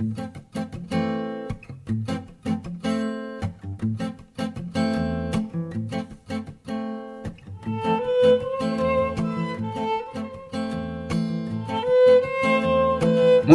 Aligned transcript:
Muy 0.00 0.08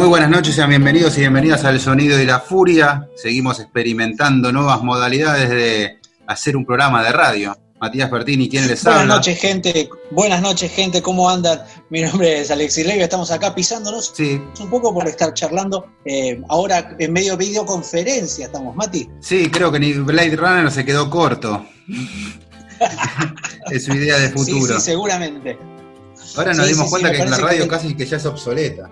buenas 0.06 0.30
noches, 0.30 0.54
sean 0.54 0.68
bienvenidos 0.68 1.16
y 1.16 1.20
bienvenidas 1.22 1.64
al 1.64 1.80
Sonido 1.80 2.20
y 2.20 2.26
la 2.26 2.38
Furia. 2.38 3.08
Seguimos 3.16 3.58
experimentando 3.58 4.52
nuevas 4.52 4.84
modalidades 4.84 5.50
de 5.50 5.98
hacer 6.28 6.56
un 6.56 6.64
programa 6.64 7.02
de 7.02 7.10
radio. 7.10 7.65
Matías 7.80 8.10
Bertini, 8.10 8.48
¿quién 8.48 8.66
les 8.68 8.86
habla? 8.86 9.00
Buenas 9.00 9.16
noches, 9.16 9.38
gente. 9.38 9.88
Buenas 10.10 10.40
noches, 10.40 10.72
gente. 10.72 11.02
¿Cómo 11.02 11.28
andan? 11.28 11.62
Mi 11.90 12.00
nombre 12.00 12.40
es 12.40 12.50
Alexis 12.50 12.86
Levy. 12.86 13.02
Estamos 13.02 13.30
acá 13.30 13.54
pisándonos 13.54 14.12
Sí, 14.16 14.40
un 14.60 14.70
poco 14.70 14.94
por 14.94 15.06
estar 15.06 15.34
charlando. 15.34 15.86
eh, 16.06 16.40
ahora 16.48 16.96
en 16.98 17.12
medio 17.12 17.36
de 17.36 17.44
videoconferencia 17.46 18.46
estamos, 18.46 18.74
Mati. 18.74 19.08
sí, 19.20 19.50
creo 19.50 19.70
que 19.70 19.78
ni 19.78 19.92
Blade 19.92 20.36
Runner 20.36 20.70
se 20.70 20.84
quedó 20.86 21.10
corto. 21.10 21.66
es 23.70 23.84
su 23.84 23.92
idea 23.92 24.18
de 24.20 24.30
futuro. 24.30 24.74
Sí, 24.74 24.80
sí, 24.80 24.80
seguramente. 24.80 25.58
Ahora 26.36 26.54
nos 26.54 26.66
Sí, 26.66 26.72
dimos 26.72 26.88
cuenta 26.90 27.12
que 27.12 27.26
la 27.26 27.36
radio 27.36 27.62
que- 27.64 27.68
casi 27.68 27.94
que 27.94 28.06
ya 28.06 28.16
es 28.16 28.24
obsoleta. 28.26 28.90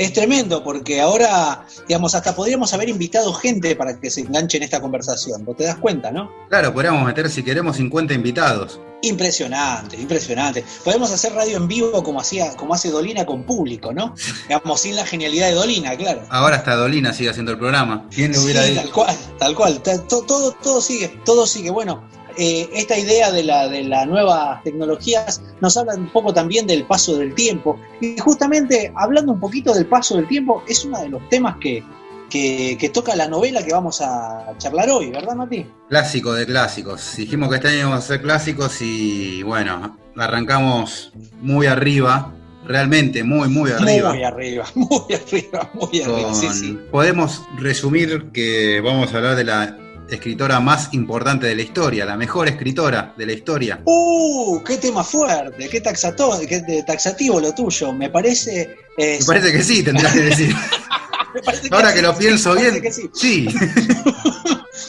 Es 0.00 0.14
tremendo 0.14 0.64
porque 0.64 0.98
ahora, 0.98 1.66
digamos, 1.86 2.14
hasta 2.14 2.34
podríamos 2.34 2.72
haber 2.72 2.88
invitado 2.88 3.34
gente 3.34 3.76
para 3.76 4.00
que 4.00 4.08
se 4.10 4.22
enganche 4.22 4.56
en 4.56 4.62
esta 4.62 4.80
conversación. 4.80 5.44
¿Vos 5.44 5.58
te 5.58 5.64
das 5.64 5.76
cuenta, 5.76 6.10
no? 6.10 6.30
Claro, 6.48 6.72
podríamos 6.72 7.04
meter 7.04 7.28
si 7.28 7.42
queremos 7.42 7.76
50 7.76 8.14
invitados. 8.14 8.80
Impresionante, 9.02 9.96
impresionante. 9.98 10.64
Podemos 10.84 11.10
hacer 11.12 11.34
radio 11.34 11.58
en 11.58 11.68
vivo 11.68 12.02
como 12.02 12.18
hacía, 12.18 12.56
como 12.56 12.72
hace 12.72 12.88
Dolina 12.90 13.26
con 13.26 13.44
público, 13.44 13.92
¿no? 13.92 14.14
Digamos, 14.48 14.80
sin 14.80 14.96
la 14.96 15.04
genialidad 15.04 15.48
de 15.48 15.54
Dolina, 15.54 15.94
claro. 15.96 16.22
Ahora 16.30 16.56
hasta 16.56 16.76
Dolina 16.76 17.12
sigue 17.12 17.28
haciendo 17.28 17.52
el 17.52 17.58
programa. 17.58 18.08
¿Quién 18.10 18.32
le 18.32 18.38
hubiera 18.38 18.62
Sí, 18.62 18.70
dicho? 18.70 18.80
tal 18.82 18.92
cual, 18.92 19.16
tal 19.38 19.54
cual. 19.54 19.82
Ta- 19.82 20.06
to- 20.08 20.22
Todo, 20.22 20.52
todo 20.52 20.80
sigue, 20.80 21.08
todo 21.26 21.46
sigue. 21.46 21.68
Bueno, 21.68 22.08
eh, 22.42 22.68
esta 22.72 22.96
idea 22.98 23.30
de 23.30 23.42
la 23.44 23.68
de 23.68 23.84
las 23.84 24.06
nuevas 24.06 24.62
tecnologías 24.64 25.42
nos 25.60 25.76
habla 25.76 25.94
un 25.94 26.08
poco 26.08 26.32
también 26.32 26.66
del 26.66 26.84
paso 26.84 27.18
del 27.18 27.34
tiempo. 27.34 27.78
Y 28.00 28.18
justamente 28.18 28.90
hablando 28.96 29.32
un 29.32 29.40
poquito 29.40 29.74
del 29.74 29.86
paso 29.86 30.16
del 30.16 30.26
tiempo, 30.26 30.62
es 30.66 30.84
uno 30.86 30.98
de 31.02 31.08
los 31.10 31.28
temas 31.28 31.56
que, 31.60 31.82
que, 32.30 32.78
que 32.80 32.88
toca 32.88 33.14
la 33.14 33.28
novela 33.28 33.62
que 33.62 33.72
vamos 33.72 34.00
a 34.00 34.54
charlar 34.56 34.88
hoy, 34.88 35.10
¿verdad, 35.10 35.34
Mati? 35.36 35.66
Clásico 35.88 36.32
de 36.32 36.46
clásicos. 36.46 37.14
Dijimos 37.16 37.48
que 37.50 37.56
este 37.56 37.68
año 37.68 37.78
íbamos 37.80 37.96
a 37.96 37.98
hacer 38.04 38.22
clásicos 38.22 38.80
y 38.80 39.42
bueno, 39.42 39.98
arrancamos 40.16 41.12
muy 41.42 41.66
arriba, 41.66 42.32
realmente 42.66 43.22
muy, 43.24 43.48
muy 43.48 43.70
arriba. 43.70 44.12
Muy 44.12 44.22
arriba, 44.24 44.64
muy 44.74 45.14
arriba, 45.14 45.70
muy 45.74 46.02
arriba. 46.02 46.34
Sí, 46.34 46.46
Con- 46.46 46.54
sí. 46.54 46.78
Podemos 46.90 47.42
resumir 47.58 48.30
que 48.32 48.80
vamos 48.80 49.12
a 49.12 49.16
hablar 49.18 49.36
de 49.36 49.44
la 49.44 49.76
escritora 50.16 50.60
más 50.60 50.92
importante 50.92 51.46
de 51.46 51.54
la 51.54 51.62
historia, 51.62 52.04
la 52.04 52.16
mejor 52.16 52.48
escritora 52.48 53.14
de 53.16 53.26
la 53.26 53.32
historia. 53.32 53.80
¡Uh! 53.84 54.62
¡Qué 54.64 54.76
tema 54.78 55.02
fuerte! 55.04 55.68
¡Qué, 55.68 55.80
taxato, 55.80 56.38
qué 56.48 56.82
taxativo 56.86 57.40
lo 57.40 57.52
tuyo! 57.54 57.92
Me 57.92 58.10
parece. 58.10 58.76
eh, 58.96 59.18
Me 59.20 59.24
parece 59.26 59.52
que 59.52 59.62
sí, 59.62 59.82
tendrás 59.82 60.12
que 60.12 60.22
decir. 60.22 60.54
me 61.34 61.42
parece 61.42 61.68
Ahora 61.70 61.90
sí, 61.90 61.96
que 61.96 62.02
lo 62.02 62.16
pienso 62.16 62.54
me 62.54 62.60
bien, 62.60 62.80
parece 62.80 62.82
que 62.82 62.92
sí. 62.92 63.10
sí. 63.14 63.48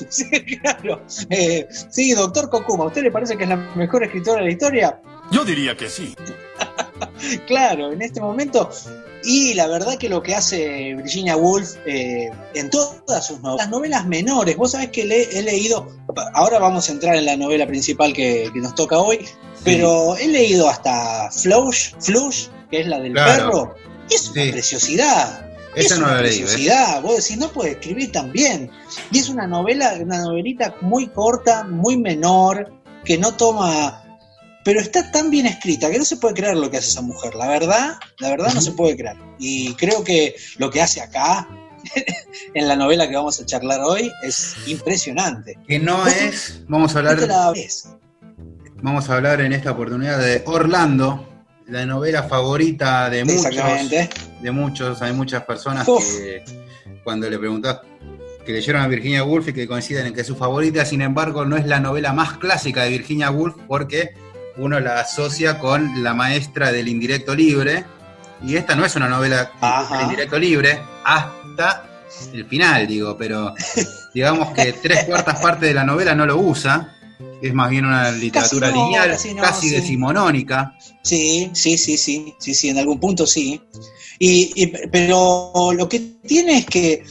Sí, 0.10 0.26
claro. 0.62 1.04
Eh, 1.30 1.68
sí, 1.90 2.14
doctor 2.14 2.50
Kokuma, 2.50 2.86
¿a 2.86 2.88
usted 2.88 3.04
le 3.04 3.12
parece 3.12 3.38
que 3.38 3.44
es 3.44 3.50
la 3.50 3.58
mejor 3.76 4.04
escritora 4.04 4.40
de 4.40 4.46
la 4.48 4.52
historia? 4.52 5.00
Yo 5.32 5.44
diría 5.46 5.76
que 5.78 5.90
sí. 5.90 6.16
Claro, 7.48 7.92
en 7.92 8.02
este 8.02 8.20
momento. 8.20 8.70
Y 9.24 9.54
la 9.54 9.68
verdad 9.68 9.98
que 9.98 10.10
lo 10.10 10.24
que 10.24 10.34
hace 10.34 10.96
Virginia 10.96 11.36
Woolf 11.38 11.76
eh, 11.86 12.32
en 12.56 12.70
todas 12.70 13.26
sus 13.26 13.40
novelas, 13.42 13.66
las 13.68 13.70
novelas 13.70 14.08
menores, 14.08 14.58
vos 14.58 14.72
sabés 14.72 14.90
que 14.90 15.06
le, 15.06 15.24
he 15.38 15.44
leído, 15.44 15.88
ahora 16.34 16.58
vamos 16.60 16.90
a 16.90 16.92
entrar 16.92 17.16
en 17.16 17.26
la 17.26 17.38
novela 17.38 17.68
principal 17.68 18.14
que, 18.14 18.50
que 18.52 18.60
nos 18.60 18.74
toca 18.74 18.98
hoy, 18.98 19.28
pero 19.64 20.16
he 20.18 20.28
leído 20.28 20.68
hasta 20.68 21.30
Flush, 21.32 21.94
Flush, 22.00 22.48
que 22.72 22.82
es 22.82 22.88
la 22.88 23.00
del 23.00 23.14
Claro. 23.14 23.46
perro, 23.46 23.76
y 24.10 24.16
es 24.16 24.30
una 24.30 24.44
Sí. 24.44 24.52
preciosidad. 24.52 25.48
Esa 25.76 25.94
es 25.94 26.00
no 26.00 26.06
una 26.08 26.16
la 26.16 26.22
preciosidad. 26.22 27.02
Vos 27.02 27.16
decís, 27.18 27.38
no 27.38 27.48
puede 27.50 27.72
escribir 27.72 28.12
tan 28.12 28.32
bien. 28.32 28.70
Y 29.12 29.20
es 29.20 29.30
una 29.30 29.48
novela, 29.48 29.94
una 30.02 30.20
novelita 30.20 30.76
muy 30.82 31.08
corta, 31.08 31.64
muy 31.64 31.96
menor, 31.96 32.74
que 33.06 33.18
no 33.18 33.36
toma. 33.36 34.01
Pero 34.64 34.80
está 34.80 35.12
tan 35.12 35.32
bien 35.32 35.48
escrita 35.48 35.90
que 35.90 35.98
no 35.98 36.06
se 36.06 36.18
puede 36.18 36.36
creer 36.36 36.56
lo 36.56 36.70
que 36.70 36.78
hace 36.78 36.90
esa 36.90 37.02
mujer. 37.02 37.36
La 37.36 37.48
verdad, 37.48 37.98
la 38.20 38.30
verdad 38.30 38.54
no 38.54 38.62
se 38.62 38.72
puede 38.72 38.96
creer. 38.96 39.18
Y 39.40 39.74
creo 39.76 40.04
que 40.04 40.36
lo 40.58 40.70
que 40.70 40.82
hace 40.82 41.02
acá, 41.02 41.48
en 42.54 42.68
la 42.68 42.76
novela 42.76 43.10
que 43.10 43.16
vamos 43.16 43.40
a 43.40 43.46
charlar 43.46 43.82
hoy, 43.82 44.12
es 44.24 44.56
impresionante. 44.68 45.58
Que 45.68 45.80
no 45.80 46.06
es, 46.06 46.62
vamos 46.68 46.96
a 46.96 47.02
¿Vos 47.02 47.16
te 47.16 47.24
hablar, 47.24 47.28
la 47.28 47.54
vamos 48.82 49.10
a 49.10 49.16
hablar 49.16 49.42
en 49.42 49.54
esta 49.54 49.72
oportunidad 49.72 50.20
de 50.20 50.44
Orlando, 50.46 51.28
la 51.68 51.86
novela 51.86 52.24
favorita 52.24 53.10
de 53.10 53.24
muchos. 53.24 53.46
Exactamente. 53.46 54.10
de 54.42 54.52
muchos, 54.52 55.02
hay 55.02 55.14
muchas 55.14 55.44
personas 55.44 55.88
Uf. 55.88 56.04
que 56.18 56.44
cuando 57.04 57.30
le 57.30 57.38
preguntás 57.40 57.80
que 58.46 58.52
leyeron 58.52 58.82
a 58.82 58.88
Virginia 58.88 59.24
Woolf 59.24 59.50
y 59.50 59.54
que 59.54 59.68
coinciden 59.68 60.08
en 60.08 60.14
que 60.14 60.22
es 60.22 60.28
su 60.28 60.36
favorita, 60.36 60.84
sin 60.84 61.02
embargo 61.02 61.46
no 61.46 61.58
es 61.58 61.66
la 61.66 61.80
novela 61.80 62.12
más 62.12 62.38
clásica 62.38 62.84
de 62.84 62.90
Virginia 62.90 63.30
Woolf 63.30 63.56
porque 63.68 64.16
uno 64.58 64.80
la 64.80 65.00
asocia 65.02 65.58
con 65.60 66.04
La 66.04 66.14
maestra 66.14 66.72
del 66.72 66.88
indirecto 66.88 67.34
libre 67.36 67.86
y 68.46 68.56
esta 68.56 68.76
no 68.76 68.86
es 68.86 68.96
una 68.96 69.08
novela 69.08 69.52
Ajá. 69.62 69.96
del 69.98 70.04
indirecto 70.08 70.38
libre 70.40 70.80
hasta 71.06 71.86
el 72.34 72.46
final, 72.46 72.88
digo, 72.88 73.16
pero 73.18 73.54
digamos 74.14 74.52
que 74.52 74.74
tres 74.74 75.06
cuartas 75.06 75.40
partes 75.40 75.70
de 75.70 75.74
la 75.74 75.84
novela 75.84 76.14
no 76.16 76.26
lo 76.26 76.38
usa, 76.38 76.98
es 77.42 77.54
más 77.54 77.70
bien 77.70 77.86
una 77.86 78.12
literatura 78.12 78.68
Casi 78.68 78.80
no, 78.80 78.86
lineal, 78.86 79.10
casi 79.12 79.34
no, 79.34 79.42
casi 79.42 79.70
sí. 79.70 79.76
decimonónica. 79.76 80.76
Sí, 81.04 81.50
sí, 81.54 81.78
sí, 81.78 81.98
sí, 81.98 82.36
sí, 82.40 82.54
sí, 82.54 82.70
en 82.70 82.78
algún 82.80 83.00
punto 83.00 83.26
sí. 83.26 83.62
Y, 84.20 84.52
y- 84.56 84.68
pero 84.92 85.72
lo 85.76 85.90
que 85.90 86.00
tiene 86.28 86.60
es 86.60 86.66
que 86.66 87.04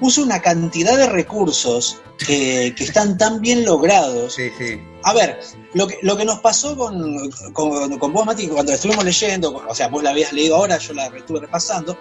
usa 0.00 0.22
una 0.24 0.40
cantidad 0.40 0.96
de 0.96 1.06
recursos 1.06 2.00
que, 2.18 2.74
que 2.76 2.84
están 2.84 3.16
tan 3.18 3.40
bien 3.40 3.64
logrados. 3.64 4.34
Sí, 4.34 4.50
sí. 4.58 4.80
A 5.04 5.12
ver, 5.14 5.38
lo 5.74 5.86
que, 5.86 5.98
lo 6.02 6.16
que 6.16 6.24
nos 6.24 6.40
pasó 6.40 6.76
con, 6.76 7.30
con, 7.52 7.98
con 7.98 8.12
vos, 8.12 8.26
Mati, 8.26 8.48
cuando 8.48 8.72
estuvimos 8.72 9.04
leyendo, 9.04 9.54
o 9.68 9.74
sea, 9.74 9.88
vos 9.88 10.02
la 10.02 10.10
habías 10.10 10.32
leído 10.32 10.56
ahora, 10.56 10.78
yo 10.78 10.92
la 10.94 11.06
estuve 11.06 11.40
repasando, 11.40 11.96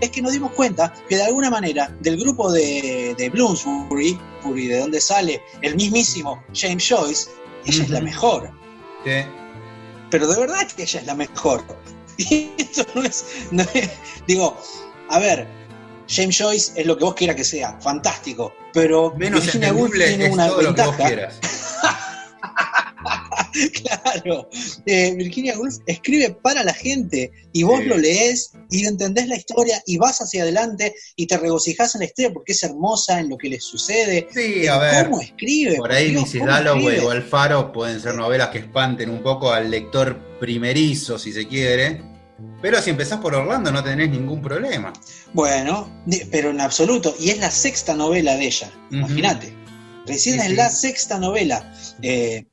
es 0.00 0.10
que 0.10 0.20
nos 0.20 0.32
dimos 0.32 0.52
cuenta 0.52 0.92
que 1.08 1.16
de 1.16 1.22
alguna 1.24 1.48
manera 1.50 1.94
del 2.00 2.18
grupo 2.18 2.50
de, 2.52 3.14
de 3.16 3.30
Bloomsbury, 3.30 4.18
Bury, 4.44 4.66
de 4.66 4.78
donde 4.80 5.00
sale 5.00 5.42
el 5.62 5.76
mismísimo 5.76 6.42
James 6.54 6.86
Joyce, 6.88 7.30
ella 7.64 7.84
es 7.84 7.90
la 7.90 8.00
mejor 8.00 8.50
sí. 9.04 9.10
pero 10.10 10.26
de 10.26 10.38
verdad 10.40 10.66
que 10.76 10.82
ella 10.82 11.00
es 11.00 11.06
la 11.06 11.14
mejor. 11.14 11.64
Y 12.18 12.50
esto 12.58 12.84
no 12.94 13.02
es, 13.04 13.24
no 13.50 13.62
es- 13.72 13.90
digo, 14.26 14.56
a 15.08 15.18
ver, 15.18 15.48
James 16.08 16.38
Joyce 16.38 16.72
es 16.76 16.86
lo 16.86 16.96
que 16.96 17.04
vos 17.04 17.14
quieras 17.14 17.36
que 17.36 17.44
sea, 17.44 17.78
fantástico, 17.80 18.52
pero 18.72 19.12
Menos 19.16 19.42
Virginia 19.42 19.72
Woolf 19.72 19.92
tiene 19.94 20.26
es 20.26 20.32
una 20.32 20.48
todo 20.48 20.62
lo 20.62 20.74
que 20.74 20.82
vos 20.82 20.96
ventaja. 20.96 21.32
claro. 23.82 24.48
Eh, 24.86 25.14
Virginia 25.16 25.58
Woolf 25.58 25.76
escribe 25.86 26.30
para 26.42 26.64
la 26.64 26.72
gente 26.72 27.30
y 27.52 27.62
vos 27.62 27.80
Sí. 27.80 27.86
lo 27.86 27.96
lees 27.98 28.52
y 28.70 28.86
entendés 28.86 29.28
la 29.28 29.36
historia 29.36 29.82
y 29.86 29.98
vas 29.98 30.20
hacia 30.20 30.42
adelante 30.42 30.94
y 31.16 31.26
te 31.26 31.36
regocijás 31.36 31.94
en 31.94 32.00
la 32.00 32.04
historia 32.06 32.32
porque 32.32 32.52
es 32.52 32.62
hermosa 32.62 33.20
en 33.20 33.28
lo 33.28 33.36
que 33.36 33.48
les 33.48 33.64
sucede. 33.64 34.28
Sí, 34.32 34.66
a 34.66 34.78
ver. 34.78 35.04
¿Cómo 35.06 35.20
escribe? 35.20 35.76
Por 35.76 35.92
ahí 35.92 36.12
Mrs. 36.12 36.32
¿cómo 36.38 36.46
Dalloway 36.46 36.98
o 37.00 37.10
Alfaro 37.10 37.72
pueden 37.72 38.00
ser 38.00 38.14
novelas 38.14 38.48
que 38.50 38.58
espanten 38.58 39.10
un 39.10 39.22
poco 39.22 39.52
al 39.52 39.70
lector 39.70 40.38
primerizo, 40.38 41.18
si 41.18 41.32
se 41.32 41.46
quiere. 41.46 42.02
Pero 42.60 42.80
si 42.80 42.90
empezás 42.90 43.18
por 43.20 43.34
Orlando 43.34 43.72
no 43.72 43.82
tenés 43.82 44.10
ningún 44.10 44.40
problema. 44.40 44.92
Bueno, 45.32 46.02
pero 46.30 46.50
en 46.50 46.60
absoluto. 46.60 47.14
Y 47.18 47.30
es 47.30 47.38
la 47.38 47.50
sexta 47.50 47.94
novela 47.94 48.36
de 48.36 48.46
ella. 48.46 48.70
Ujú. 48.88 48.96
Imagínate. 48.96 49.56
Recién 50.06 50.36
Sí, 50.36 50.40
es 50.40 50.46
sí. 50.50 50.54
la 50.56 50.68
sexta 50.70 51.18
novela. 51.18 51.72
Eh, 52.02 52.46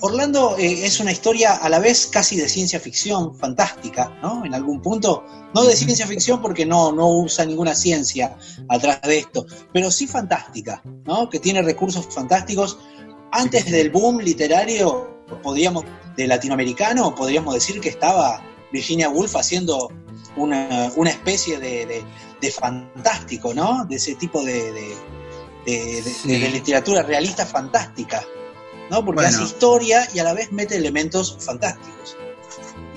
Orlando 0.00 0.56
eh, 0.58 0.84
es 0.84 0.98
una 0.98 1.12
historia 1.12 1.54
a 1.54 1.68
la 1.68 1.78
vez 1.78 2.06
casi 2.06 2.36
de 2.36 2.48
ciencia 2.48 2.80
ficción, 2.80 3.36
fantástica, 3.38 4.18
¿no? 4.20 4.44
En 4.44 4.52
algún 4.54 4.82
punto. 4.82 5.24
No 5.54 5.64
de 5.64 5.76
ciencia 5.76 6.06
ficción 6.06 6.40
porque 6.40 6.66
no, 6.66 6.90
no 6.92 7.08
usa 7.08 7.44
ninguna 7.44 7.74
ciencia 7.74 8.36
atrás 8.68 9.00
de 9.02 9.18
esto, 9.18 9.46
pero 9.72 9.90
sí 9.90 10.06
fantástica, 10.08 10.82
¿no? 11.04 11.28
Que 11.28 11.38
tiene 11.38 11.62
recursos 11.62 12.08
fantásticos. 12.12 12.78
Antes 13.30 13.70
del 13.70 13.90
boom 13.90 14.18
literario, 14.20 15.24
podríamos, 15.42 15.84
de 16.16 16.26
latinoamericano, 16.26 17.14
podríamos 17.14 17.54
decir 17.54 17.80
que 17.80 17.88
estaba 17.88 18.42
Virginia 18.72 19.08
Woolf 19.08 19.36
haciendo 19.36 19.90
una, 20.36 20.90
una 20.96 21.10
especie 21.10 21.58
de, 21.58 21.86
de- 21.86 22.04
de 22.40 22.50
fantástico, 22.50 23.54
¿no? 23.54 23.84
De 23.84 23.96
ese 23.96 24.14
tipo 24.16 24.42
de, 24.44 24.72
de- 24.72 26.02
Sí. 26.02 26.38
literatura 26.48 27.02
realista 27.04 27.46
fantástica, 27.46 28.24
¿no? 28.90 29.04
Porque 29.04 29.22
Bueno. 29.22 29.28
hace 29.28 29.44
historia 29.44 30.08
y 30.12 30.18
a 30.18 30.24
la 30.24 30.32
vez 30.34 30.50
mete 30.50 30.74
elementos 30.76 31.36
fantásticos. 31.38 32.16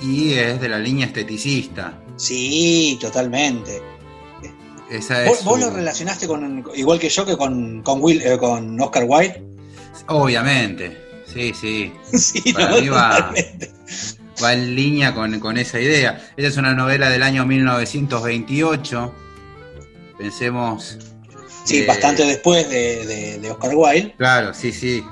Y 0.02 0.34
es 0.34 0.60
de 0.60 0.68
la 0.70 0.80
línea 0.80 1.06
esteticista. 1.06 2.02
Sí, 2.18 2.98
totalmente. 3.00 3.82
Esa 4.90 5.26
es 5.26 5.44
¿Vos, 5.44 5.60
lo 5.60 5.70
relacionaste 5.70 6.28
con, 6.28 6.64
igual 6.76 6.98
que 7.00 7.10
yo, 7.10 7.26
que 7.26 7.38
con, 7.38 7.82
con, 7.84 8.02
Will, 8.04 8.22
eh, 8.24 8.38
con 8.38 8.80
Oscar 8.82 9.06
Wilde? 9.08 9.44
Obviamente. 10.08 10.98
Sí, 11.32 11.54
sí. 11.54 11.94
sí, 12.18 12.54
Para 12.54 12.70
¿no? 12.72 12.82
mí 12.82 12.90
va-. 12.90 13.34
Va 14.44 14.54
en 14.54 14.76
línea 14.76 15.14
con, 15.14 15.40
con 15.40 15.58
esa 15.58 15.80
idea. 15.80 16.22
Esa 16.36 16.48
es 16.50 16.58
una 16.58 16.74
novela 16.74 17.10
del 17.10 17.24
año 17.24 17.46
1928. 17.46 19.14
Pensemos. 20.18 20.98
Sí, 21.64 21.80
eh, 21.80 21.86
bastante 21.88 22.26
después 22.26 22.70
de, 22.70 23.06
de- 23.06 23.40
de 23.40 23.52
Oscar 23.52 23.72
Wilde. 23.74 24.14
Claro, 24.18 24.54
sí, 24.54 24.72
sí. 24.72 25.04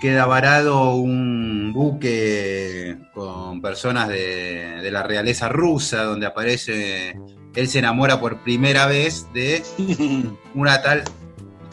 queda 0.00 0.24
varado 0.26 0.94
un 0.94 1.72
buque 1.74 2.96
con 3.12 3.60
personas 3.60 4.08
de, 4.08 4.80
de 4.82 4.90
la 4.90 5.02
realeza 5.02 5.48
rusa, 5.48 6.04
donde 6.04 6.26
aparece, 6.26 7.18
él 7.54 7.68
se 7.68 7.78
enamora 7.78 8.20
por 8.20 8.42
primera 8.42 8.86
vez 8.86 9.26
de 9.34 9.62
una 10.54 10.80
tal 10.82 11.04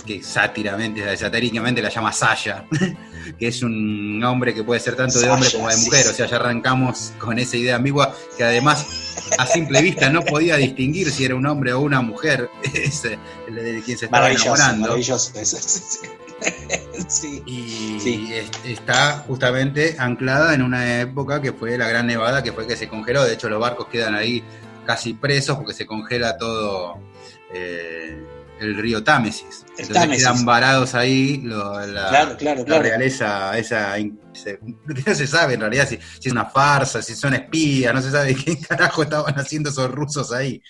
que 0.05 0.21
sátíramente, 0.23 1.15
satíricamente 1.17 1.81
la 1.81 1.89
llama 1.89 2.11
Saya, 2.13 2.65
que 3.39 3.47
es 3.47 3.63
un 3.63 4.21
hombre 4.23 4.53
que 4.53 4.63
puede 4.63 4.79
ser 4.79 4.95
tanto 4.95 5.19
de 5.19 5.29
hombre 5.29 5.49
como 5.51 5.69
de 5.69 5.77
mujer, 5.77 6.03
sí. 6.03 6.09
o 6.09 6.13
sea, 6.13 6.25
ya 6.27 6.35
arrancamos 6.35 7.13
con 7.19 7.39
esa 7.39 7.57
idea 7.57 7.75
ambigua 7.77 8.13
que 8.37 8.43
además 8.43 8.85
a 9.37 9.45
simple 9.45 9.81
vista 9.81 10.09
no 10.09 10.21
podía 10.23 10.57
distinguir 10.57 11.09
si 11.11 11.25
era 11.25 11.35
un 11.35 11.45
hombre 11.45 11.73
o 11.73 11.79
una 11.79 12.01
mujer, 12.01 12.49
ese, 12.73 13.17
el 13.47 13.55
de 13.55 13.81
quien 13.83 13.97
se 13.97 14.05
estaba 14.05 14.23
Maravilloso, 14.23 14.55
enamorando. 14.55 14.81
maravilloso. 14.87 15.31
sí. 17.07 17.43
Y 17.45 17.99
Sí. 17.99 18.33
está 18.65 19.23
justamente 19.27 19.95
anclada 19.97 20.53
en 20.53 20.61
una 20.61 20.99
época 21.01 21.41
que 21.41 21.53
fue 21.53 21.77
la 21.77 21.87
Gran 21.87 22.07
Nevada, 22.07 22.43
que 22.43 22.51
fue 22.51 22.67
que 22.67 22.75
se 22.75 22.87
congeló. 22.89 23.23
De 23.23 23.33
hecho, 23.33 23.49
los 23.49 23.59
barcos 23.59 23.87
quedan 23.87 24.15
ahí 24.15 24.43
casi 24.85 25.13
presos 25.13 25.55
porque 25.57 25.73
se 25.73 25.85
congela 25.85 26.37
todo 26.37 26.97
eh, 27.53 28.21
el 28.63 28.75
río 28.77 29.03
Támesis. 29.03 29.43
El 29.63 29.69
Entonces 29.69 29.93
Támesis. 29.93 30.23
quedan 30.27 30.45
varados 30.45 30.95
ahí 30.95 31.37
lo- 31.43 31.85
la, 31.85 32.09
Claro, 32.09 32.37
claro, 32.37 32.59
la 32.59 32.65
claro. 32.65 32.83
realeza, 32.83 33.57
esa. 33.57 33.95
no 33.99 35.15
se 35.15 35.27
sabe 35.27 35.53
en 35.55 35.61
realidad 35.61 35.87
si, 35.87 35.97
si 36.19 36.27
es 36.29 36.31
una 36.31 36.45
farsa, 36.45 37.01
si 37.01 37.15
son 37.15 37.33
espías, 37.33 37.93
no 37.93 38.01
se 38.01 38.11
sabe 38.11 38.35
qué 38.45 38.57
carajo 38.59 39.03
estaban 39.03 39.37
haciendo 39.39 39.69
esos 39.69 39.89
rusos 39.91 40.31
ahí. 40.31 40.61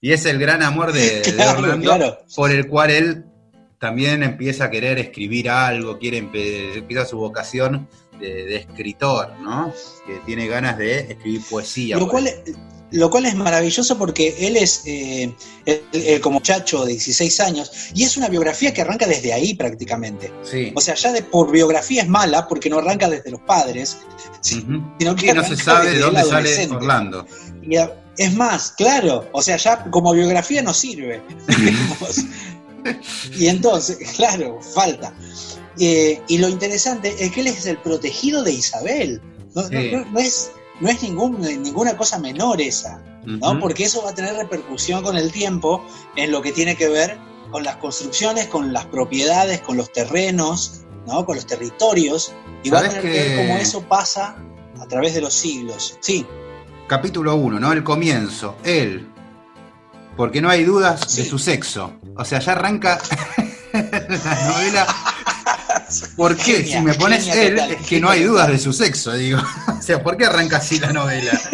Y 0.00 0.12
es 0.12 0.24
el 0.24 0.38
gran 0.38 0.62
amor 0.62 0.92
de, 0.92 1.20
de 1.36 1.46
Orlando 1.46 2.18
por 2.34 2.50
el 2.50 2.66
cual 2.68 2.90
él 2.90 3.24
también 3.78 4.22
empieza 4.22 4.64
a 4.64 4.70
querer 4.70 4.98
escribir 4.98 5.48
algo, 5.50 5.98
quiere 5.98 6.18
empieza 6.18 7.06
su 7.06 7.16
vocación 7.18 7.88
de, 8.18 8.44
de 8.44 8.56
escritor, 8.56 9.32
¿no? 9.40 9.72
Que 10.06 10.20
tiene 10.26 10.46
ganas 10.46 10.76
de 10.76 11.00
escribir 11.12 11.40
poesía. 11.48 11.96
Lo 11.96 12.06
cual, 12.06 12.28
lo 12.92 13.08
cual 13.10 13.26
es 13.26 13.34
maravilloso 13.36 13.96
porque 13.98 14.34
él 14.40 14.56
es 14.56 14.82
eh, 14.86 15.34
él- 15.66 15.82
él 15.92 16.20
como 16.20 16.34
muchacho 16.40 16.84
de 16.84 16.92
16 16.92 17.40
años 17.40 17.70
y 17.94 18.02
es 18.04 18.16
una 18.16 18.28
biografía 18.28 18.72
que 18.72 18.80
arranca 18.82 19.06
desde 19.06 19.32
ahí 19.32 19.54
prácticamente. 19.54 20.32
Sí. 20.42 20.72
O 20.74 20.80
sea, 20.80 20.94
ya 20.94 21.12
de 21.12 21.22
por 21.22 21.50
biografía 21.52 22.02
es 22.02 22.08
mala 22.08 22.48
porque 22.48 22.68
no 22.70 22.78
arranca 22.78 23.08
desde 23.08 23.30
los 23.30 23.40
padres, 23.42 23.98
sino 24.40 25.14
que 25.16 25.26
Y 25.30 25.32
no 25.32 25.44
se 25.44 25.56
sabe 25.56 25.90
de 25.90 25.98
dónde 25.98 26.24
sale. 26.24 26.66
Orlando. 26.70 27.26
Y 27.62 27.76
a- 27.76 27.94
es 28.16 28.34
más, 28.34 28.72
claro, 28.72 29.28
o 29.32 29.40
sea, 29.40 29.56
ya 29.56 29.84
como 29.90 30.12
biografía 30.12 30.60
no 30.62 30.74
sirve. 30.74 31.22
y 33.38 33.46
entonces, 33.48 33.98
claro, 34.16 34.58
falta. 34.60 35.12
Eh, 35.78 36.20
y 36.28 36.38
lo 36.38 36.48
interesante 36.48 37.14
es 37.18 37.30
que 37.32 37.40
él 37.40 37.46
es 37.46 37.64
el 37.66 37.78
protegido 37.78 38.42
de 38.42 38.52
Isabel. 38.52 39.20
No, 39.54 39.62
no- 39.62 39.68
Sí. 39.68 39.90
no- 39.92 40.04
no 40.06 40.18
es, 40.18 40.50
no 40.80 40.88
es 40.88 41.02
ningún- 41.02 41.40
ninguna 41.40 41.96
cosa 41.96 42.18
menor 42.18 42.60
esa, 42.60 43.02
¿no? 43.24 43.58
Porque 43.60 43.84
eso 43.84 44.02
va 44.02 44.10
a 44.10 44.14
tener 44.14 44.34
repercusión 44.34 45.02
con 45.02 45.16
el 45.16 45.30
tiempo 45.30 45.84
en 46.16 46.30
lo 46.32 46.40
que 46.42 46.52
tiene 46.52 46.76
que 46.76 46.88
ver 46.88 47.18
con 47.50 47.64
las 47.64 47.76
construcciones, 47.76 48.46
con 48.46 48.72
las 48.72 48.86
propiedades, 48.86 49.60
con 49.60 49.76
los 49.76 49.92
terrenos, 49.92 50.82
¿no? 51.06 51.24
Con 51.26 51.36
los 51.36 51.46
territorios. 51.46 52.32
Y 52.62 52.70
va 52.70 52.78
a 52.78 52.82
¿Sabés 52.82 52.96
tener 53.00 53.12
que 53.12 53.28
ver 53.28 53.36
cómo 53.46 53.58
eso 53.58 53.82
pasa 53.82 54.36
a 54.80 54.86
través 54.86 55.14
de 55.14 55.20
los 55.20 55.34
siglos. 55.34 55.98
Sí, 56.00 56.26
Capítulo 56.86 57.36
1, 57.36 57.60
¿no? 57.60 57.72
El 57.72 57.84
comienzo. 57.84 58.56
Él. 58.64 59.06
Porque 60.16 60.40
no 60.40 60.48
hay 60.50 60.64
dudas 60.64 61.00
Sí. 61.06 61.22
de 61.22 61.28
su 61.28 61.38
sexo. 61.38 61.92
O 62.16 62.24
sea, 62.24 62.40
ya 62.40 62.52
arranca 62.52 62.98
la 63.72 64.48
novela 64.48 64.86
¿Por 66.16 66.36
qué? 66.36 66.62
Genia, 66.62 66.78
si 66.78 66.84
me 66.84 66.94
pones 66.94 67.28
él, 67.28 67.56
total, 67.56 67.70
es 67.72 67.86
que 67.86 68.00
no 68.00 68.10
hay 68.10 68.22
dudas 68.24 68.48
de 68.48 68.58
su 68.58 68.72
sexo, 68.72 69.12
digo. 69.12 69.40
o 69.78 69.82
sea, 69.82 70.02
¿por 70.02 70.16
qué 70.16 70.26
arranca 70.26 70.58
así 70.58 70.78
la 70.78 70.92
novela? 70.92 71.32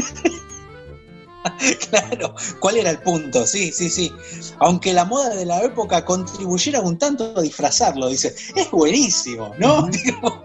Claro, 1.88 2.35
¿cuál 2.58 2.76
era 2.76 2.90
el 2.90 2.99
punto? 2.99 3.46
Sí, 3.46 3.73
sí, 3.73 3.88
sí. 3.88 4.12
Aunque 4.58 4.92
la 4.92 5.04
moda 5.04 5.30
de 5.30 5.46
la 5.46 5.62
época 5.62 6.04
contribuyera 6.04 6.80
un 6.80 6.99
tanto 6.99 7.32
a 7.37 7.40
disfrazarlo, 7.40 8.08
dice, 8.08 8.35
es 8.56 8.70
buenísimo, 8.70 9.54
¿no? 9.58 9.87
Digo, 9.90 10.44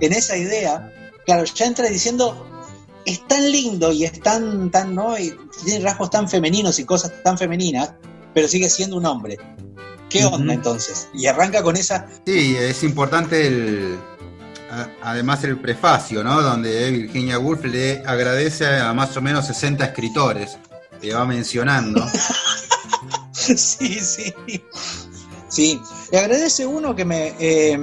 en 0.00 0.12
esa 0.12 0.36
idea, 0.36 0.90
claro, 1.26 1.44
ya 1.44 1.66
entra 1.66 1.88
diciendo, 1.88 2.46
es 3.04 3.26
tan 3.26 3.50
lindo 3.50 3.92
y 3.92 4.04
es 4.04 4.20
tan, 4.20 4.70
tan, 4.70 4.94
¿no? 4.94 5.18
Y 5.18 5.36
tiene 5.64 5.84
rasgos 5.84 6.10
tan 6.10 6.28
femeninos 6.28 6.78
y 6.78 6.84
cosas 6.84 7.12
tan 7.24 7.36
femeninas, 7.36 7.92
pero 8.34 8.46
sigue 8.46 8.70
siendo 8.70 8.96
un 8.96 9.04
hombre. 9.04 9.36
¿Qué 10.12 10.24
onda 10.24 10.52
entonces? 10.54 11.08
Y 11.14 11.26
arranca 11.26 11.62
con 11.62 11.76
esa, 11.76 12.06
Sí, 12.26 12.56
es 12.58 12.82
importante 12.82 13.46
el. 13.46 13.98
Además 15.02 15.44
el 15.44 15.58
prefacio, 15.58 16.24
¿no? 16.24 16.40
Donde 16.40 16.90
Virginia 16.90 17.38
Woolf 17.38 17.64
le 17.64 18.02
agradece 18.06 18.66
a 18.66 18.92
más 18.94 19.14
o 19.16 19.20
menos 19.20 19.46
60 19.46 19.84
escritores 19.84 20.56
que 21.00 21.12
va 21.14 21.24
mencionando. 21.26 22.04
Sí, 23.34 23.98
sí. 24.00 24.32
Sí. 25.48 25.80
Le 26.12 26.18
agradece 26.18 26.64
uno 26.64 26.94
que 26.94 27.04
me, 27.04 27.34
eh, 27.40 27.78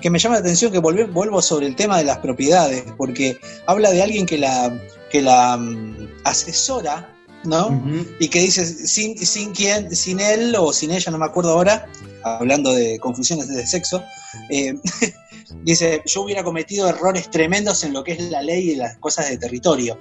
que 0.00 0.08
me 0.10 0.18
llama 0.18 0.36
la 0.36 0.40
atención, 0.40 0.70
que 0.70 0.78
volve- 0.80 1.10
vuelvo 1.12 1.42
sobre 1.42 1.66
el 1.66 1.74
tema 1.74 1.98
de 1.98 2.04
las 2.04 2.18
propiedades, 2.18 2.84
porque 2.96 3.40
habla 3.66 3.90
de 3.90 4.02
alguien 4.02 4.24
que 4.24 4.38
la, 4.38 4.72
que 5.10 5.20
la 5.20 5.56
mm, 5.56 6.20
asesora, 6.24 7.12
¿no? 7.44 7.82
Y 8.18 8.28
que 8.28 8.40
dice, 8.40 8.64
sin, 8.66 9.16
sin, 9.18 9.52
quién, 9.52 9.94
sin 9.94 10.20
él 10.20 10.54
o 10.58 10.72
sin 10.72 10.90
ella, 10.90 11.10
no 11.12 11.18
me 11.18 11.26
acuerdo 11.26 11.52
ahora, 11.52 11.86
hablando 12.24 12.72
de 12.74 12.98
confusiones 12.98 13.48
de 13.48 13.66
sexo, 13.66 14.02
eh, 14.50 14.74
dice, 15.64 16.02
yo 16.04 16.22
hubiera 16.22 16.42
cometido 16.44 16.88
errores 16.88 17.30
tremendos 17.30 17.84
en 17.84 17.92
lo 17.92 18.04
que 18.04 18.12
es 18.12 18.20
la 18.30 18.42
ley 18.42 18.70
y 18.72 18.76
las 18.76 18.96
cosas 18.98 19.28
de 19.30 19.38
territorio. 19.38 19.98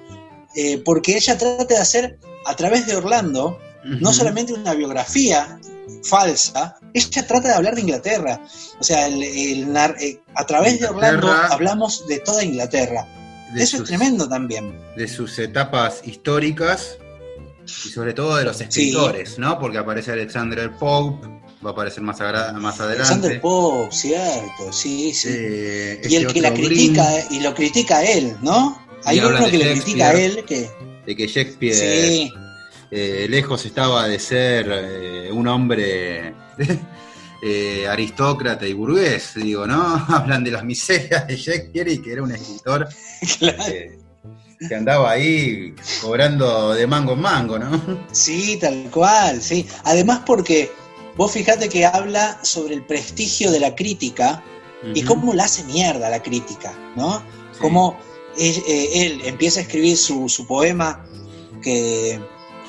Eh, 0.55 0.79
porque 0.83 1.15
ella 1.15 1.37
trata 1.37 1.65
de 1.65 1.77
hacer, 1.77 2.19
a 2.45 2.55
través 2.55 2.87
de 2.87 2.95
Orlando, 2.95 3.59
no 3.83 4.11
solamente 4.11 4.51
una 4.53 4.73
biografía 4.73 5.59
falsa, 6.03 6.77
ella 6.93 7.25
trata 7.27 7.47
de 7.49 7.53
hablar 7.53 7.75
de 7.75 7.81
Inglaterra. 7.81 8.41
O 8.79 8.83
sea, 8.83 9.07
el- 9.07 9.23
eh, 9.23 10.19
a 10.35 10.45
través 10.45 10.79
de 10.79 10.87
Orlando 10.87 11.31
hablamos 11.31 12.05
de 12.07 12.19
toda 12.19 12.43
Inglaterra. 12.43 13.07
de 13.53 13.63
Eso 13.63 13.77
sus, 13.77 13.89
es 13.89 13.97
tremendo 13.97 14.27
también. 14.27 14.77
de 14.97 15.07
sus 15.07 15.39
etapas 15.39 16.01
históricas 16.03 16.97
y 17.85 17.89
sobre 17.89 18.13
todo 18.13 18.37
de 18.37 18.45
los 18.45 18.59
escritores, 18.61 19.37
¿no? 19.37 19.59
Porque 19.59 19.77
aparece 19.77 20.11
Alexander 20.11 20.71
Pope, 20.77 21.27
va 21.65 21.69
a 21.69 21.73
aparecer 21.73 22.03
más, 22.03 22.19
adelante. 22.21 22.79
Alexander 22.79 23.41
Poe, 23.41 23.91
cierto, 23.91 24.71
sí, 24.71 25.13
sí. 25.13 25.29
Eh, 25.31 26.01
y 26.09 26.15
el 26.15 26.23
este 26.23 26.33
que 26.33 26.41
la 26.41 26.53
critica, 26.53 27.03
Green, 27.11 27.27
y 27.31 27.39
lo 27.41 27.53
critica 27.53 27.97
a 27.97 28.03
él, 28.03 28.35
¿no? 28.41 28.81
Hay 29.05 29.19
uno 29.19 29.45
que 29.49 29.57
le 29.57 29.73
critica 29.73 30.09
a 30.09 30.13
él 30.13 30.43
que. 30.45 30.69
de 31.05 31.15
que 31.15 31.27
Shakespeare 31.27 31.75
Sí, 31.75 32.33
eh, 32.89 33.27
lejos 33.29 33.65
estaba 33.65 34.07
de 34.07 34.17
ser 34.17 34.67
eh, 34.69 35.29
un 35.31 35.47
hombre 35.47 36.33
eh, 37.43 37.87
aristócrata 37.87 38.65
y 38.65 38.73
burgués, 38.73 39.33
digo, 39.35 39.67
¿no? 39.67 40.05
Hablan 40.07 40.43
de 40.43 40.51
las 40.51 40.63
miserias 40.63 41.27
de 41.27 41.35
Shakespeare 41.35 41.91
y 41.91 42.01
que 42.01 42.13
era 42.13 42.23
un 42.23 42.31
escritor 42.31 42.87
claro. 43.39 43.63
Que 44.67 44.75
andaba 44.75 45.11
ahí 45.11 45.75
cobrando 46.01 46.73
de 46.73 46.87
mango 46.87 47.13
en 47.13 47.21
mango, 47.21 47.59
¿no? 47.59 47.69
Sí, 48.11 48.57
tal 48.57 48.89
cual, 48.91 49.41
sí. 49.41 49.67
Además 49.83 50.21
porque 50.25 50.71
vos 51.15 51.31
fijate 51.31 51.69
que 51.69 51.85
habla 51.85 52.39
sobre 52.43 52.73
el 52.75 52.83
prestigio 52.83 53.51
de 53.51 53.59
la 53.59 53.75
crítica 53.75 54.43
y 54.93 55.01
cómo 55.03 55.33
la 55.33 55.45
hace 55.45 55.63
mierda 55.65 56.09
la 56.09 56.21
crítica, 56.21 56.73
¿no? 56.95 57.19
Sí. 57.51 57.59
Cómo 57.61 57.97
él, 58.37 58.55
eh, 58.67 58.89
él 58.93 59.21
empieza 59.25 59.59
a 59.59 59.63
escribir 59.63 59.97
su, 59.97 60.29
su 60.29 60.45
poema, 60.45 61.03
que, 61.61 62.19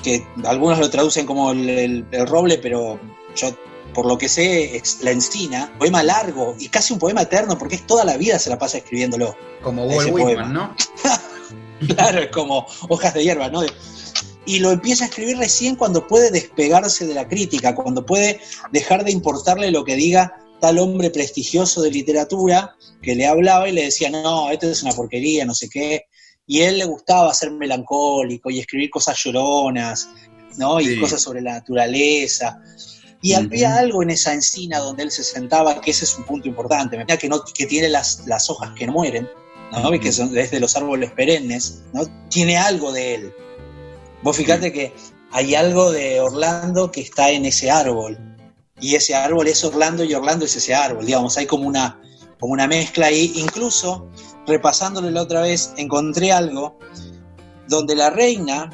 que 0.03 0.27
algunos 0.45 0.79
lo 0.79 0.89
traducen 0.91 1.27
como 1.27 1.53
el, 1.53 1.69
el- 1.69 2.07
el 2.11 2.27
roble, 2.27 2.57
pero 2.59 2.99
yo, 3.37 3.51
por 3.95 4.07
lo 4.07 4.17
que 4.17 4.29
sé, 4.29 4.77
es 4.77 4.99
la 5.03 5.11
encina, 5.11 5.73
poema 5.79 6.03
largo 6.03 6.55
y 6.59 6.69
casi 6.69 6.93
un 6.95 6.99
poema 6.99 7.23
eterno, 7.23 7.59
porque 7.59 7.75
es 7.77 7.87
toda 7.87 8.05
la 8.05 8.17
vida 8.17 8.39
se 8.39 8.49
la 8.51 8.59
pasa 8.59 8.79
escribiéndolo. 8.79 9.37
Como 9.63 9.85
Walt 9.85 10.11
poema. 10.11 10.27
Whitman, 10.27 10.53
¿no? 10.53 10.75
Claro, 11.87 12.21
es 12.21 12.31
como 12.31 12.67
hojas 12.89 13.15
de 13.15 13.25
hierba, 13.25 13.49
¿no? 13.49 13.63
Y 14.47 14.59
lo 14.61 14.73
empieza 14.73 15.05
a 15.05 15.09
escribir 15.09 15.37
recién 15.37 15.77
cuando 15.77 16.07
puede 16.07 16.31
despegarse 16.31 17.07
de 17.07 17.15
la 17.15 17.29
crítica, 17.29 17.75
cuando 17.75 18.05
puede 18.07 18.41
dejar 18.73 19.05
de 19.05 19.13
importarle 19.13 19.71
lo 19.71 19.85
que 19.85 19.95
diga 19.95 20.35
tal 20.61 20.79
hombre 20.79 21.11
prestigioso 21.11 21.83
de 21.83 21.91
literatura 21.91 22.75
que 23.03 23.15
le 23.15 23.27
hablaba 23.27 23.69
y 23.69 23.73
le 23.73 23.85
decía, 23.85 24.11
no, 24.11 24.51
esto 24.51 24.69
es 24.69 24.83
una 24.83 24.93
porquería, 24.93 25.45
no 25.45 25.55
sé 25.55 25.69
qué. 25.69 26.07
Y 26.47 26.63
a 26.63 26.71
él 26.71 26.79
le 26.79 26.85
gustaba 26.87 27.33
ser 27.35 27.51
melancólico 27.51 28.51
y 28.51 28.59
escribir 28.59 28.91
cosas 28.91 29.19
lloronas, 29.23 30.09
¿no? 30.57 30.81
Y 30.81 30.99
cosas 30.99 31.21
sobre 31.21 31.43
la 31.43 31.53
naturaleza. 31.53 32.61
Y 33.21 33.35
había 33.35 33.77
algo 33.77 34.03
en 34.03 34.11
esa 34.11 34.33
encina 34.33 34.79
donde 34.79 35.03
él 35.03 35.11
se 35.11 35.25
sentaba, 35.25 35.81
que 35.81 35.91
ese 35.91 36.05
es 36.05 36.17
un 36.17 36.25
punto 36.25 36.49
importante, 36.49 37.05
que, 37.19 37.29
no, 37.29 37.43
que 37.45 37.67
tiene 37.67 37.89
las, 37.89 38.27
las 38.27 38.49
hojas 38.49 38.71
que 38.77 38.87
no 38.87 38.93
mueren, 38.93 39.29
¿no? 39.73 39.95
Y 39.95 40.01
que 40.01 40.13
son 40.13 40.33
desde 40.33 40.61
los 40.61 40.77
árboles 40.77 41.11
perennes, 41.13 41.83
¿no? 41.93 42.03
Tiene 42.29 42.57
algo 42.57 42.93
de 42.93 43.15
él. 43.15 43.35
Vos 44.23 44.37
fíjate 44.37 44.73
que 44.73 44.93
hay 45.33 45.55
algo 45.55 45.91
de 45.93 46.21
Orlando 46.21 46.91
que 46.91 47.01
está 47.01 47.31
en 47.31 47.45
ese 47.45 47.71
árbol. 47.71 48.19
Y 48.81 48.95
ese 48.95 49.15
árbol 49.15 49.49
es 49.49 49.65
Orlando 49.65 50.05
y 50.05 50.15
Orlando 50.15 50.45
es 50.45 50.57
ese 50.57 50.75
árbol. 50.75 51.05
Digamos, 51.05 51.37
hay 51.37 51.47
como 51.47 51.67
una, 51.67 52.01
como 52.39 52.53
una 52.53 52.67
mezcla 52.67 53.07
ahí. 53.07 53.33
Incluso, 53.37 54.09
repasándolo 54.47 55.11
la 55.11 55.23
otra 55.23 55.43
vez, 55.43 55.73
encontré 55.77 56.33
algo 56.33 56.79
donde 57.69 57.95
la 57.95 58.11
reina 58.11 58.71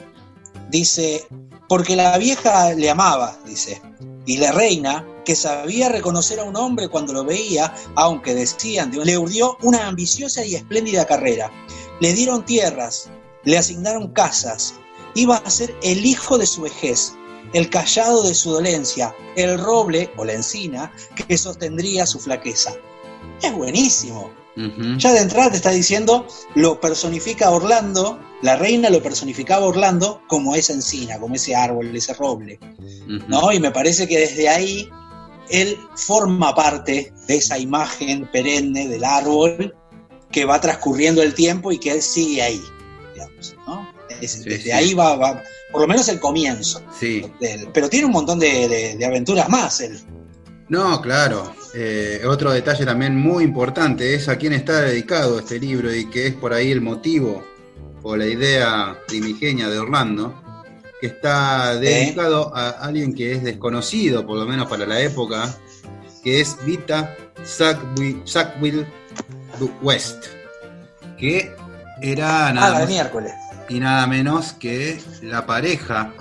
dice, 0.71 1.27
porque 1.69 1.97
la 1.97 2.17
vieja 2.19 2.73
le 2.75 2.91
amaba, 2.91 3.37
dice. 3.47 3.81
Y 4.27 4.37
la 4.37 4.53
reina, 4.53 5.07
que 5.25 5.37
sabía 5.37 5.89
reconocer 5.89 6.41
a 6.41 6.45
un 6.45 6.57
hombre 6.57 6.89
cuando 6.89 7.13
lo 7.13 7.25
veía, 7.25 7.75
aunque 7.97 8.35
decían, 8.35 8.93
le 8.93 9.19
urdió 9.19 9.57
una 9.63 9.87
ambiciosa 9.87 10.45
y 10.45 10.55
espléndida 10.55 11.07
carrera. 11.07 11.51
Le 12.01 12.13
dieron 12.13 12.45
tierras, 12.45 13.11
le 13.45 13.59
asignaron 13.59 14.13
casas, 14.13 14.75
iba 15.15 15.37
a 15.37 15.51
ser 15.51 15.75
el 15.83 16.05
hijo 16.05 16.39
de 16.39 16.47
su 16.47 16.63
vejez, 16.63 17.15
el 17.53 17.71
callado 17.71 18.23
de 18.23 18.35
su 18.35 18.51
dolencia, 18.51 19.15
el 19.37 19.59
roble 19.59 20.11
o 20.17 20.25
la 20.25 20.35
encina 20.35 20.93
que 21.15 21.39
sostendría 21.39 22.07
su 22.07 22.19
flaqueza. 22.19 22.75
Es 23.43 23.53
buenísimo. 23.53 24.31
Ya 24.99 25.13
de 25.13 25.19
entrada 25.19 25.51
te 25.51 25.57
está 25.57 25.71
diciendo, 25.71 26.27
lo 26.55 26.81
personifica 26.81 27.51
Orlando, 27.51 28.21
la 28.41 28.55
reina 28.55 28.89
lo 28.89 29.03
personificaba 29.03 29.67
Orlando 29.67 30.23
como 30.29 30.55
esa 30.55 30.73
encina, 30.73 31.19
como 31.19 31.35
ese 31.35 31.57
árbol, 31.57 31.95
ese 31.95 32.15
roble. 32.15 32.61
¿no? 33.27 33.53
Y 33.53 33.59
me 33.59 33.73
parece 33.73 34.07
que 34.07 34.19
desde 34.19 34.49
ahí 34.49 34.89
él 35.51 35.77
forma 35.97 36.55
parte 36.55 37.13
de 37.27 37.37
esa 37.37 37.59
imagen 37.59 38.29
perenne 38.33 38.89
del 38.89 39.05
árbol 39.05 39.75
que 40.31 40.45
va 40.45 40.61
transcurriendo 40.61 41.23
el 41.23 41.35
tiempo 41.35 41.71
y 41.73 41.79
que 41.79 41.93
él 41.93 42.03
sigue 42.03 42.43
ahí, 42.43 42.63
digamos, 43.15 43.55
¿no? 43.67 43.89
Sí, 44.21 44.39
desde 44.45 44.63
sí. 44.63 44.71
ahí 44.71 44.95
va, 44.95 45.17
va- 45.17 45.43
por 45.71 45.81
lo 45.83 45.87
menos 45.89 46.09
el 46.09 46.21
comienzo. 46.21 46.83
Sí. 46.99 47.25
de 47.41 47.53
él. 47.53 47.69
Pero 47.73 47.89
tiene 47.89 48.07
un 48.07 48.13
montón 48.13 48.39
de, 48.39 48.69
de- 48.69 48.97
de 48.97 49.05
aventuras 49.07 49.49
más 49.49 49.81
él. 49.81 49.99
No, 50.69 51.01
claro. 51.03 51.55
Eh, 51.75 52.23
otro 52.27 52.53
detalle 52.53 52.85
también 52.87 53.17
muy 53.17 53.43
importante 53.45 54.15
es 54.15 54.29
a 54.29 54.37
quién 54.39 54.53
está 54.53 54.81
dedicado 54.83 55.41
este 55.41 55.59
libro 55.59 55.93
y 55.95 56.09
que 56.09 56.29
es 56.29 56.35
por 56.35 56.53
ahí 56.53 56.71
el 56.71 56.81
motivo 56.81 57.45
o 58.03 58.17
la 58.17 58.27
idea 58.27 58.97
primigenia 59.09 59.69
de 59.69 59.79
Orlando, 59.79 60.44
que 61.05 61.09
está 61.09 61.77
dedicado 61.77 62.51
a 62.57 62.71
alguien 62.71 63.15
que 63.15 63.33
es 63.33 63.45
desconocido, 63.45 64.27
por 64.27 64.39
lo 64.39 64.47
menos 64.47 64.67
para 64.69 64.87
la 64.87 65.01
época, 65.01 65.55
que 66.23 66.41
es 66.41 66.57
Vita 66.65 67.15
Sackville, 67.45 68.87
West, 69.83 70.25
que 71.19 71.55
era 72.01 72.49
Ah, 72.49 72.53
nada 72.55 72.79
más 72.81 72.89
miércoles. 72.89 73.33
y 73.69 73.81
nada 73.81 74.07
menos 74.07 74.55
que 74.55 74.99
la 75.21 75.45
pareja 75.45 76.15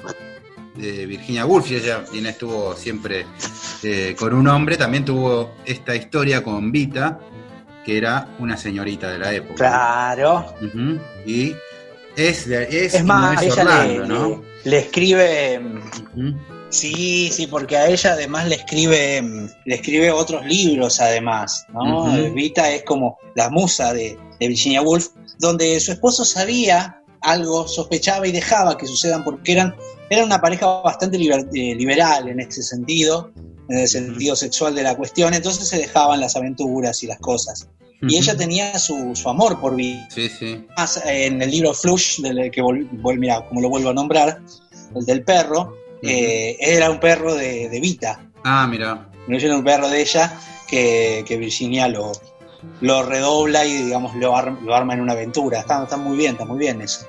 de 0.76 1.06
Virginia 1.06 1.46
Woolf, 1.46 1.72
y 1.72 1.76
ella 1.76 2.04
quien 2.12 2.26
estuvo 2.26 2.76
siempre 2.76 3.26
eh, 3.84 4.14
con 4.20 4.34
un 4.34 4.50
hombre, 4.50 4.76
también 4.76 5.06
tuvo 5.06 5.56
esta 5.64 5.96
historia 5.96 6.44
con 6.44 6.74
Vita, 6.74 7.20
que 7.86 7.98
era 8.00 8.36
una 8.40 8.58
señorita 8.58 9.10
de 9.10 9.18
la 9.18 9.34
época. 9.34 9.56
Claro. 9.56 10.54
Y 11.26 11.56
es, 12.86 12.94
es, 12.96 13.04
más, 13.06 13.42
es 13.42 13.54
ella 13.54 13.62
Orlando, 13.64 14.02
le, 14.02 14.08
¿no? 14.08 14.28
le- 14.64 14.70
le 14.72 14.78
escribe. 14.80 15.62
Sí, 16.70 17.30
sí, 17.32 17.46
porque 17.48 17.78
a 17.78 17.88
ella 17.88 18.14
además 18.14 18.48
le 18.48 18.56
escribe, 18.56 19.22
le 19.66 19.76
escribe 19.76 20.12
otros 20.12 20.44
libros 20.46 21.00
además, 21.00 21.66
¿no? 21.72 22.12
Vita 22.34 22.72
es 22.72 22.84
como 22.84 23.20
la 23.36 23.50
musa 23.52 23.94
de, 23.94 24.18
de 24.40 24.48
Virginia 24.48 24.82
Woolf, 24.82 25.10
donde 25.38 25.80
su 25.80 25.92
esposo 25.92 26.26
sabía 26.26 27.00
algo 27.22 27.68
sospechaba 27.68 28.28
y 28.28 28.32
dejaba 28.32 28.76
que 28.78 28.88
sucedan 28.88 29.24
porque 29.24 29.52
eran, 29.52 29.76
eran 30.10 30.26
una 30.26 30.42
pareja 30.42 30.66
bastante 30.82 31.18
liber- 31.20 31.48
eh, 31.54 31.76
liberal 31.76 32.28
en 32.28 32.40
ese 32.40 32.64
sentido, 32.64 33.32
en 33.70 33.78
el 33.78 33.88
sentido 33.88 34.36
sexual 34.36 34.74
de 34.74 34.82
la 34.84 34.96
cuestión, 34.98 35.34
entonces 35.36 35.68
se 35.68 35.78
dejaban 35.78 36.20
las 36.20 36.36
aventuras 36.36 37.04
y 37.04 37.08
las 37.08 37.20
cosas. 37.20 37.68
Y 38.10 38.18
ella 38.18 38.36
tenía 38.36 38.78
su, 38.80 39.16
su 39.16 39.30
amor 39.30 39.60
por 39.60 39.76
Vita. 39.76 40.08
Sí, 40.10 40.30
sí. 40.30 40.66
Más 40.78 41.02
en 41.06 41.42
el 41.42 41.50
libro 41.52 41.74
Flush, 41.74 42.20
del 42.22 42.52
que 42.52 42.62
vol, 42.62 42.90
vol- 43.02 43.18
mira, 43.18 43.46
como 43.48 43.62
lo 43.62 43.70
vuelvo 43.70 43.90
a 43.90 43.94
nombrar, 43.94 44.42
el 44.96 45.06
del 45.06 45.24
perro, 45.24 45.78
eh, 46.02 46.58
era 46.60 46.90
un 46.92 47.00
perro 47.00 47.34
de, 47.34 47.70
de 47.70 47.80
Vita, 47.80 48.20
Ah, 48.44 48.68
mira. 48.70 49.08
no 49.28 49.38
era 49.38 49.56
un 49.56 49.64
perro 49.64 49.88
de 49.90 50.02
ella 50.02 50.38
que, 50.68 51.24
que 51.26 51.38
Virginia 51.38 51.88
lo, 51.88 52.12
lo 52.82 53.04
redobla 53.04 53.66
y 53.66 53.84
digamos 53.84 54.14
lo, 54.16 54.36
ar- 54.36 54.62
lo 54.62 54.76
arma 54.76 54.94
en 54.96 55.02
una 55.02 55.14
aventura. 55.14 55.60
Está, 55.62 55.84
está 55.84 55.96
muy 55.98 56.18
bien, 56.18 56.34
está 56.34 56.46
muy 56.46 56.58
bien 56.60 56.82
eso. 56.82 57.06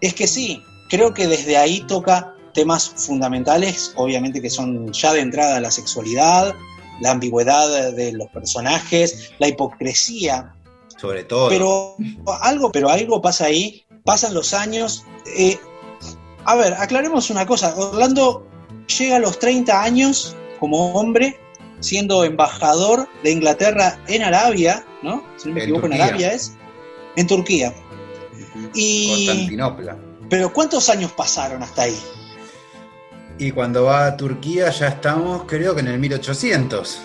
Es 0.00 0.14
que 0.14 0.26
sí, 0.26 0.60
creo 0.90 1.14
que 1.14 1.26
desde 1.28 1.56
ahí 1.56 1.80
toca 1.86 2.34
temas 2.52 2.88
fundamentales, 2.96 3.92
obviamente 3.96 4.40
que 4.42 4.50
son 4.50 4.92
ya 4.92 5.12
de 5.12 5.20
entrada 5.20 5.60
la 5.60 5.70
sexualidad, 5.70 6.54
la 7.00 7.10
ambigüedad 7.10 7.92
de 7.92 8.12
los 8.12 8.28
personajes, 8.30 9.32
la 9.38 9.48
hipocresía 9.48 10.54
Sobre 11.00 11.24
todo. 11.24 11.48
pero 11.48 11.96
algo, 12.40 12.70
pero 12.72 12.88
algo 12.90 13.20
pasa 13.22 13.46
ahí, 13.46 13.84
pasan 14.04 14.34
los 14.34 14.54
años. 14.54 15.04
eh, 15.36 15.58
a 16.44 16.54
ver, 16.56 16.74
aclaremos 16.74 17.30
una 17.30 17.46
cosa. 17.46 17.74
Orlando 17.76 18.46
llega 18.98 19.16
a 19.16 19.18
los 19.18 19.38
30 19.38 19.82
años 19.82 20.36
como 20.60 20.92
hombre, 20.92 21.38
siendo 21.80 22.22
embajador 22.24 23.08
de 23.22 23.30
Inglaterra 23.32 23.98
en 24.08 24.22
Arabia, 24.22 24.84
¿no? 25.02 25.24
Si 25.36 25.48
no 25.48 25.54
me 25.54 25.60
En 25.60 25.64
equivoco, 25.64 25.86
en 25.86 25.92
Turquía. 25.92 26.04
Arabia 26.06 26.32
es. 26.34 26.52
En 27.16 27.26
Turquía. 27.26 27.74
Y- 28.74 29.26
Constantinopla. 29.26 29.96
Pero 30.30 30.52
¿cuántos 30.52 30.88
años 30.88 31.12
pasaron 31.12 31.62
hasta 31.62 31.82
ahí? 31.82 31.98
Y 33.38 33.50
cuando 33.50 33.84
va 33.84 34.06
a 34.06 34.16
Turquía 34.16 34.70
ya 34.70 34.88
estamos, 34.88 35.44
creo 35.46 35.74
que 35.74 35.80
en 35.80 35.88
el 35.88 35.98
1800. 35.98 37.00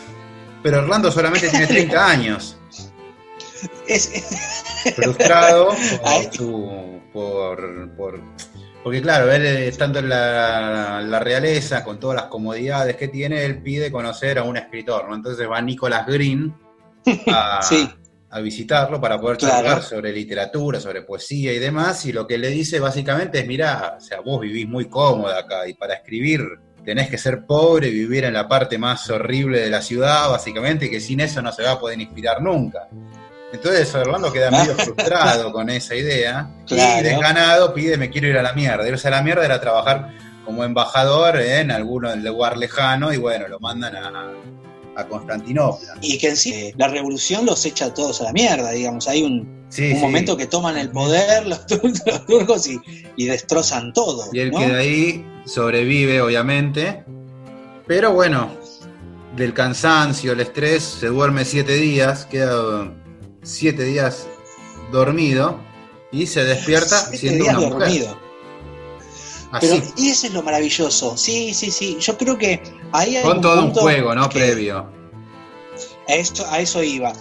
Pero 0.62 0.80
Orlando 0.80 1.12
solamente 1.12 1.50
tiene 1.50 1.68
30 1.68 2.08
años. 2.08 2.58
Es, 3.88 4.12
Frustrado 4.96 5.70
por, 6.04 6.34
su- 6.34 7.00
por, 7.12 7.90
por- 7.98 8.22
Porque 8.84 9.02
claro, 9.02 9.32
él 9.32 9.46
eh, 9.46 9.68
estando 9.68 10.00
en 10.00 10.08
la, 10.10 11.02
la 11.02 11.20
realeza, 11.20 11.84
con 11.84 12.00
todas 12.00 12.16
las 12.16 12.26
comodidades 12.26 12.96
que 12.96 13.08
tiene, 13.08 13.44
él 13.44 13.62
pide 13.62 13.92
conocer 13.92 14.38
a 14.40 14.44
un 14.44 14.56
escritor, 14.58 15.10
¿no? 15.10 15.16
Entonces 15.16 15.50
va 15.50 15.62
Nicholas 15.62 16.06
Green 16.08 16.54
a, 17.28 17.60
Sí. 17.62 17.90
A 18.32 18.40
visitarlo 18.42 19.02
para 19.02 19.20
poder 19.20 19.38
Claro. 19.38 19.56
charlar 19.56 19.82
sobre 19.84 20.12
literatura, 20.14 20.80
sobre 20.80 21.02
poesía 21.02 21.52
y 21.54 21.60
demás, 21.60 22.06
y 22.06 22.12
lo 22.12 22.28
que 22.28 22.38
le 22.38 22.50
dice 22.50 22.80
básicamente 22.80 23.40
es, 23.40 23.48
mirá, 23.48 23.96
o 23.98 24.02
sea, 24.02 24.20
vos 24.22 24.40
vivís 24.42 24.68
muy 24.68 24.86
cómoda 24.90 25.40
acá, 25.40 25.68
y 25.68 25.74
para 25.74 25.96
escribir 25.96 26.42
tenés 26.86 27.10
que 27.10 27.18
ser 27.18 27.46
pobre, 27.46 27.90
vivir 27.90 28.24
en 28.26 28.34
la 28.34 28.48
parte 28.48 28.78
más 28.78 29.10
horrible 29.10 29.60
de 29.62 29.70
la 29.70 29.82
ciudad, 29.82 30.30
básicamente, 30.30 30.86
y 30.86 30.90
que 30.90 31.00
sin 31.00 31.20
eso 31.20 31.42
no 31.42 31.52
se 31.52 31.64
va 31.64 31.72
a 31.72 31.80
poder 31.80 32.00
inspirar 32.00 32.42
nunca. 32.42 32.88
Entonces 33.52 33.94
Orlando 33.96 34.32
queda 34.32 34.52
medio 34.52 34.74
frustrado 34.76 35.52
con 35.52 35.70
esa 35.70 35.96
idea, 35.96 36.50
y 36.66 36.76
Claro. 36.76 37.04
desganado 37.04 37.74
pide, 37.74 37.98
me 37.98 38.10
quiero 38.10 38.28
ir 38.28 38.38
a 38.38 38.44
la 38.44 38.54
mierda. 38.54 38.88
Irse 38.88 39.08
a 39.08 39.12
la 39.12 39.22
mierda 39.24 39.44
era 39.44 39.60
trabajar 39.60 40.10
como 40.46 40.64
embajador 40.64 41.40
en 41.42 41.70
algún 41.72 42.24
lugar 42.24 42.58
lejano, 42.58 43.12
y 43.12 43.18
bueno, 43.18 43.48
lo 43.48 43.60
mandan 43.60 43.96
a, 43.96 44.32
a 45.00 45.08
Constantinopla. 45.08 45.96
y 46.02 46.18
que 46.18 46.30
en 46.30 46.38
sí 46.38 46.72
la 46.78 46.88
revolución 46.88 47.46
los 47.46 47.66
echa 47.66 47.86
a 47.86 47.94
todos 47.94 48.22
a 48.22 48.26
la 48.26 48.34
mierda, 48.34 48.72
digamos. 48.72 49.08
Hay 49.08 49.24
un, 49.24 49.58
Sí, 49.70 49.92
un 49.92 49.96
sí. 49.98 50.02
momento 50.02 50.36
que 50.36 50.48
toman 50.48 50.78
el 50.78 50.90
poder 50.90 51.46
los, 51.46 51.60
tur- 51.68 52.02
los 52.06 52.26
turcos 52.26 52.68
y, 52.68 52.80
y 53.16 53.26
destrozan 53.26 53.94
todo. 53.94 54.26
Y 54.34 54.40
él 54.40 54.52
¿no? 54.52 54.60
queda 54.60 54.80
ahí, 54.80 55.24
sobrevive 55.46 56.22
obviamente, 56.22 57.04
pero 57.86 58.12
bueno, 58.14 58.50
del 59.36 59.54
cansancio, 59.54 60.34
el 60.34 60.40
estrés, 60.40 60.84
se 60.84 61.08
duerme 61.08 61.46
siete 61.46 61.76
días, 61.76 62.26
queda 62.26 62.92
siete 63.44 63.84
días 63.84 64.26
dormido 64.92 65.60
y 66.12 66.26
se 66.26 66.44
despierta 66.44 66.98
Siete 67.02 67.18
siendo 67.20 67.44
días 67.46 67.58
una 67.58 67.68
mujer. 67.70 67.80
dormido. 67.90 68.20
Pero, 69.62 69.82
y 69.98 70.10
eso 70.10 70.28
es 70.28 70.34
lo 70.34 70.44
maravilloso. 70.44 71.18
Sí, 71.18 71.54
sí, 71.56 71.72
sí. 71.72 71.98
Yo 72.00 72.18
creo 72.18 72.38
que 72.38 72.62
ahí 72.92 73.16
hay 73.18 73.24
con 73.24 73.42
todo 73.42 73.66
un 73.66 73.72
juego, 73.74 74.14
¿no? 74.14 74.30
que- 74.30 74.40
Previo. 74.40 74.92
A 76.08 76.14
eso, 76.14 76.46
a 76.50 76.60
eso 76.60 76.84
iba. 76.84 77.14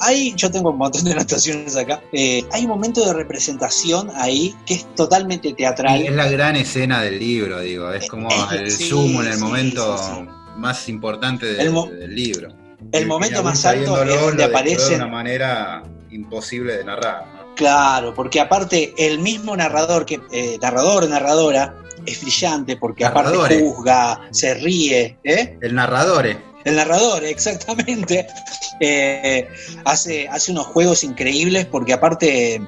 Ahí 0.00 0.32
yo 0.36 0.48
tengo 0.50 0.70
un 0.70 0.78
montón 0.78 1.02
de 1.04 1.12
anotaciones 1.12 1.74
acá. 1.76 2.00
Eh, 2.12 2.44
hay 2.52 2.62
un 2.62 2.68
momento 2.68 3.04
de 3.04 3.12
representación 3.12 4.10
ahí 4.14 4.54
que 4.64 4.74
es 4.74 4.94
totalmente 4.94 5.52
teatral. 5.54 6.00
Y 6.00 6.06
es 6.06 6.12
la 6.14 6.28
gran 6.30 6.54
escena 6.54 7.02
del 7.02 7.18
libro, 7.18 7.58
digo, 7.60 7.90
es 7.92 8.08
como 8.08 8.28
Eh, 8.30 8.34
el 8.58 8.70
sí, 8.70 8.88
sumo 8.88 9.22
en 9.22 9.28
el 9.28 9.34
sí, 9.34 9.40
momento 9.42 9.98
sí, 9.98 10.28
más 10.56 10.88
importante 10.88 11.46
de- 11.46 11.62
El 11.62 11.70
mo- 11.72 11.86
del 11.88 12.14
libro. 12.14 12.48
el 12.92 13.06
momento 13.08 13.42
más 13.42 13.64
alto 13.64 14.02
es 14.04 14.20
donde 14.20 14.44
aparecen- 14.44 14.88
de 14.90 14.94
una 14.96 15.08
manera 15.08 15.82
imposible 16.10 16.76
de 16.76 16.84
narrar. 16.84 17.26
¿no? 17.34 17.54
Claro, 17.56 18.14
porque 18.14 18.38
aparte 18.40 18.94
el 18.98 19.18
mismo 19.18 19.56
narrador, 19.56 20.06
que 20.06 20.20
eh, 20.30 20.58
narrador 20.62 21.04
o 21.04 21.08
narradora, 21.08 21.74
es 22.06 22.20
brillante 22.22 22.76
porque 22.76 23.04
aparte 23.04 23.58
juzga, 23.60 24.20
se 24.30 24.54
ríe, 24.54 25.18
¿eh? 25.24 25.58
El 25.60 25.74
narrador, 25.74 26.24
eh, 26.28 26.38
El 26.68 26.76
narrador, 26.76 27.24
exactamente. 27.24 28.26
Eh, 28.80 29.48
hace, 29.84 30.28
hace 30.28 30.52
unos 30.52 30.66
juegos 30.68 31.02
increíbles 31.02 31.66
porque 31.66 31.92
aparte, 31.92 32.54
eh, 32.54 32.60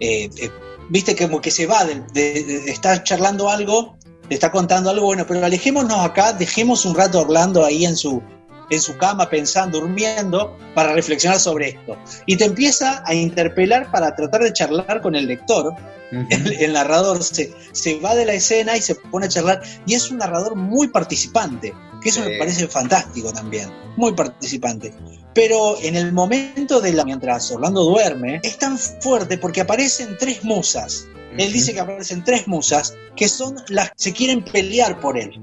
eh, 0.00 0.50
viste 0.88 1.14
como 1.14 1.42
que 1.42 1.50
se 1.50 1.66
va, 1.66 1.84
de, 1.84 1.96
de- 2.14 2.42
de 2.42 2.70
estar 2.70 3.02
charlando 3.04 3.50
algo, 3.50 3.98
le 4.30 4.34
está 4.34 4.50
contando 4.50 4.88
algo, 4.88 5.04
bueno, 5.04 5.26
pero 5.28 5.44
alejémonos 5.44 5.98
acá, 5.98 6.32
dejemos 6.32 6.86
un 6.86 6.94
rato 6.94 7.18
a 7.18 7.22
Orlando 7.22 7.66
ahí 7.66 7.84
en 7.84 7.96
su, 7.98 8.22
en 8.70 8.80
su 8.80 8.96
cama 8.96 9.28
pensando, 9.28 9.78
durmiendo, 9.80 10.56
para 10.74 10.94
reflexionar 10.94 11.38
sobre 11.38 11.68
esto. 11.68 11.98
Y 12.24 12.36
te 12.36 12.46
empieza 12.46 13.02
a 13.04 13.12
interpelar 13.12 13.90
para 13.90 14.16
tratar 14.16 14.42
de 14.42 14.52
charlar 14.54 15.02
con 15.02 15.14
el 15.16 15.26
lector. 15.26 15.74
El, 16.10 16.52
el 16.62 16.72
narrador 16.72 17.22
se, 17.22 17.52
se 17.72 17.98
va 18.00 18.14
de 18.14 18.24
la 18.24 18.32
escena 18.32 18.74
y 18.74 18.80
se 18.80 18.94
pone 18.94 19.26
a 19.26 19.28
charlar. 19.28 19.60
Y 19.84 19.92
es 19.92 20.10
un 20.10 20.16
narrador 20.16 20.54
muy 20.56 20.88
participante, 20.88 21.74
que 22.02 22.08
eso 22.10 22.22
Sí. 22.22 22.30
me 22.30 22.38
parece 22.38 22.66
fantástico 22.68 23.32
también. 23.32 23.70
Muy 23.96 24.12
participante. 24.14 24.94
Pero 25.34 25.76
en 25.82 25.96
el 25.96 26.12
momento 26.12 26.80
de 26.80 26.92
la. 26.92 27.04
mientras 27.04 27.50
Orlando 27.50 27.84
duerme, 27.84 28.40
es 28.42 28.58
tan 28.58 28.78
fuerte 28.78 29.38
porque 29.38 29.60
aparecen 29.60 30.16
tres 30.18 30.44
musas. 30.44 31.06
Él 31.36 31.52
dice 31.52 31.72
que 31.74 31.80
aparecen 31.80 32.24
tres 32.24 32.48
musas 32.48 32.94
que 33.14 33.28
son 33.28 33.56
las 33.68 33.90
que 33.90 33.94
se 33.96 34.12
quieren 34.12 34.44
pelear 34.44 34.98
por 35.00 35.16
él. 35.18 35.40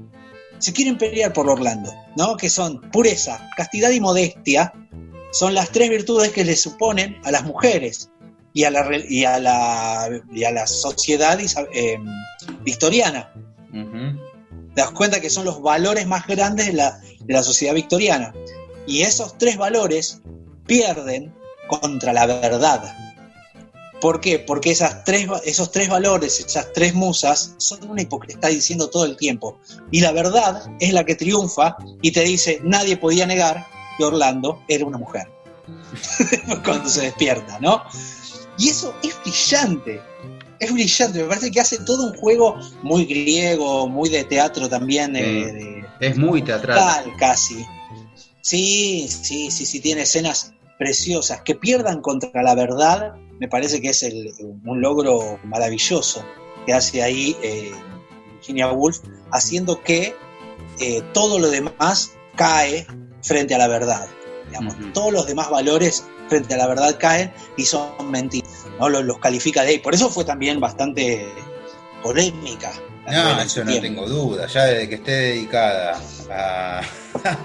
Se 0.58 0.72
quieren 0.72 0.98
pelear 0.98 1.32
por 1.32 1.48
Orlando, 1.48 1.92
¿no? 2.16 2.36
Que 2.36 2.50
son 2.50 2.80
pureza, 2.90 3.48
castidad 3.56 3.90
y 3.90 4.00
modestia. 4.00 4.72
Son 5.32 5.54
las 5.54 5.70
tres 5.70 5.88
virtudes 5.90 6.32
que 6.32 6.44
le 6.44 6.56
suponen 6.56 7.18
a 7.24 7.30
las 7.30 7.44
mujeres 7.44 8.10
y 8.52 8.64
a 8.64 8.70
la, 8.70 8.86
y 9.08 9.24
a 9.24 9.38
la, 9.38 10.08
y 10.32 10.44
a 10.44 10.50
la 10.50 10.66
sociedad 10.66 11.38
eh, 11.72 11.98
victoriana. 12.62 13.32
Te 14.76 14.82
das 14.82 14.90
cuenta 14.90 15.22
que 15.22 15.30
son 15.30 15.46
los 15.46 15.62
valores 15.62 16.06
más 16.06 16.26
grandes 16.26 16.66
de 16.66 16.74
la, 16.74 17.42
sociedad 17.42 17.72
victoriana. 17.72 18.34
Y 18.86 19.02
esos 19.02 19.38
tres 19.38 19.56
valores 19.56 20.20
pierden 20.66 21.34
contra 21.66 22.12
la 22.12 22.26
verdad. 22.26 22.94
¿Por 24.02 24.20
qué? 24.20 24.38
Porque 24.38 24.70
esos 24.72 25.70
tres 25.72 25.88
valores, 25.88 26.40
esas 26.40 26.74
tres 26.74 26.92
musas, 26.92 27.54
son 27.56 27.88
una 27.88 28.02
hipocresía, 28.02 28.50
diciendo 28.50 28.90
todo 28.90 29.06
el 29.06 29.16
tiempo. 29.16 29.58
Y 29.90 30.00
la 30.00 30.12
verdad 30.12 30.70
es 30.78 30.92
la 30.92 31.04
que 31.04 31.14
triunfa 31.14 31.78
y 32.02 32.10
te 32.10 32.20
dice, 32.20 32.60
nadie 32.62 32.98
podía 32.98 33.24
negar 33.26 33.66
que 33.96 34.04
Orlando 34.04 34.62
era 34.68 34.84
una 34.84 34.98
mujer. 34.98 35.26
Cuando 36.66 36.86
se 36.90 37.00
despierta, 37.00 37.58
¿no? 37.60 37.82
Y 38.58 38.68
eso 38.68 38.94
es 39.02 39.18
brillante. 39.22 40.02
Es 40.58 40.72
brillante, 40.72 41.22
me 41.22 41.28
parece 41.28 41.50
que 41.50 41.60
hace 41.60 41.78
todo 41.78 42.06
un 42.06 42.14
juego 42.16 42.56
muy 42.82 43.04
griego, 43.04 43.88
muy 43.88 44.08
de 44.08 44.24
teatro 44.24 44.68
también, 44.68 45.14
eh, 45.16 45.22
de, 45.52 45.84
Es 46.00 46.16
muy 46.16 46.42
teatral. 46.42 46.76
tal 46.78 47.16
casi. 47.16 47.64
Sí, 48.40 49.06
sí, 49.08 49.50
sí, 49.50 49.66
sí, 49.66 49.80
tiene 49.80 50.02
escenas 50.02 50.52
preciosas. 50.78 51.40
Que 51.42 51.54
pierdan 51.54 52.00
contra 52.00 52.42
la 52.42 52.54
verdad, 52.54 53.14
me 53.40 53.48
parece 53.48 53.80
que 53.80 53.88
es 53.90 54.02
el- 54.02 54.32
un 54.64 54.80
logro 54.80 55.38
maravilloso 55.44 56.24
que 56.64 56.72
hace 56.72 57.02
ahí 57.02 57.36
eh, 57.42 57.72
Virginia 58.34 58.70
Woolf, 58.72 59.00
haciendo 59.32 59.82
que 59.82 60.14
eh, 60.80 61.02
todo 61.12 61.38
lo 61.38 61.48
demás 61.48 62.12
cae 62.36 62.86
frente 63.22 63.54
a 63.54 63.58
la 63.58 63.66
verdad. 63.68 64.06
Digamos. 64.60 64.92
Todos 64.92 65.12
los 65.12 65.26
demás 65.26 65.50
valores 65.50 66.04
frente 66.28 66.54
a 66.54 66.56
la 66.56 66.66
verdad 66.66 66.96
caen 66.98 67.32
y 67.56 67.64
son 67.64 67.88
mentiras. 68.10 68.66
¿no? 68.78 68.88
Los, 68.88 69.04
los 69.04 69.18
califica 69.18 69.62
de 69.62 69.70
ahí. 69.70 69.78
Por 69.78 69.94
eso 69.94 70.08
fue 70.10 70.24
también 70.24 70.58
bastante 70.60 71.26
polémica. 72.02 72.72
No, 73.10 73.40
eso 73.40 73.60
no 73.64 73.70
tiempo. 73.70 73.82
tengo 73.82 74.08
duda. 74.08 74.46
Ya 74.48 74.64
desde 74.64 74.88
que 74.88 74.94
esté 74.96 75.10
dedicada 75.12 76.00
a, 76.30 76.80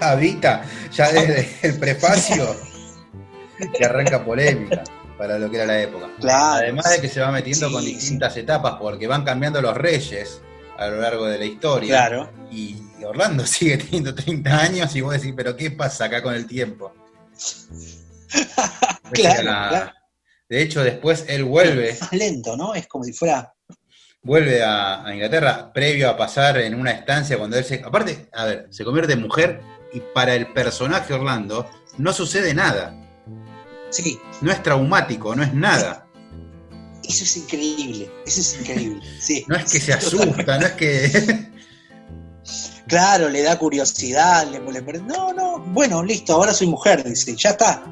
a 0.00 0.14
Vita, 0.16 0.64
ya 0.92 1.12
desde 1.12 1.48
el 1.62 1.78
prefacio, 1.78 2.56
que 3.78 3.84
arranca 3.84 4.24
polémica. 4.24 4.82
para 5.16 5.38
lo 5.38 5.48
que 5.50 5.56
era 5.58 5.66
la 5.66 5.80
época. 5.80 6.08
Claro. 6.20 6.56
Además 6.64 6.90
de 6.90 7.00
que 7.00 7.08
se 7.08 7.20
va 7.20 7.30
metiendo 7.30 7.68
Sí, 7.68 7.72
con 7.72 7.82
sí. 7.84 7.94
distintas 7.94 8.36
etapas, 8.36 8.74
porque 8.80 9.06
van 9.06 9.24
cambiando 9.24 9.62
los 9.62 9.76
reyes 9.76 10.40
a 10.78 10.88
lo 10.88 11.00
largo 11.00 11.26
de 11.26 11.38
la 11.38 11.44
historia. 11.44 11.88
Claro. 11.88 12.30
Y 12.50 12.76
Orlando 13.04 13.46
sigue 13.46 13.78
teniendo 13.78 14.12
30 14.14 14.58
años 14.58 14.96
y 14.96 15.00
vos 15.00 15.12
decís, 15.14 15.32
pero 15.36 15.56
¿qué 15.56 15.70
pasa 15.70 16.06
acá 16.06 16.22
con 16.24 16.34
el 16.34 16.46
tiempo? 16.46 16.92
Claro, 19.12 19.42
La- 19.42 19.68
claro. 19.68 19.92
De 20.48 20.62
hecho, 20.62 20.82
después 20.82 21.24
él 21.28 21.44
vuelve, 21.44 21.96
Más 22.00 22.12
lento, 22.12 22.56
¿no? 22.56 22.74
Es 22.74 22.86
como 22.86 23.04
si 23.04 23.12
fuera. 23.12 23.54
vuelve 24.22 24.62
a, 24.62 25.04
a 25.06 25.14
Inglaterra 25.14 25.72
previo 25.72 26.08
a 26.10 26.16
pasar 26.16 26.58
en 26.58 26.74
una 26.74 26.90
estancia 26.92 27.38
cuando 27.38 27.56
él 27.58 27.64
se... 27.64 27.82
Aparte, 27.84 28.28
a 28.32 28.44
ver, 28.46 28.66
se 28.70 28.84
convierte 28.84 29.14
en 29.14 29.22
mujer 29.22 29.60
y 29.92 30.00
para 30.14 30.34
el 30.34 30.52
personaje 30.52 31.12
Orlando 31.14 31.68
no 31.98 32.12
sucede 32.12 32.54
nada. 32.54 32.94
Sí, 33.90 34.18
No 34.40 34.50
es 34.52 34.62
traumático, 34.62 35.34
no 35.34 35.42
es 35.42 35.52
nada. 35.52 36.06
eso 37.06 37.24
es 37.24 37.36
increíble. 37.36 38.10
Eso 38.26 38.40
es 38.40 38.58
increíble. 38.60 39.02
Sí. 39.20 39.44
No 39.48 39.56
es 39.56 39.70
que 39.72 39.80
se 39.80 39.92
Totalmente. 39.98 40.32
asusta, 40.32 40.58
no 40.58 40.66
es 40.66 40.72
que... 40.72 41.51
Claro, 42.92 43.30
le 43.30 43.40
da 43.40 43.58
curiosidad. 43.58 44.46
Le, 44.48 44.60
le- 44.60 45.00
no, 45.00 45.32
no. 45.32 45.60
Bueno, 45.68 46.02
listo, 46.02 46.34
ahora 46.34 46.52
soy 46.52 46.66
mujer, 46.66 47.02
dice. 47.02 47.34
Ya 47.34 47.48
está. 47.48 47.82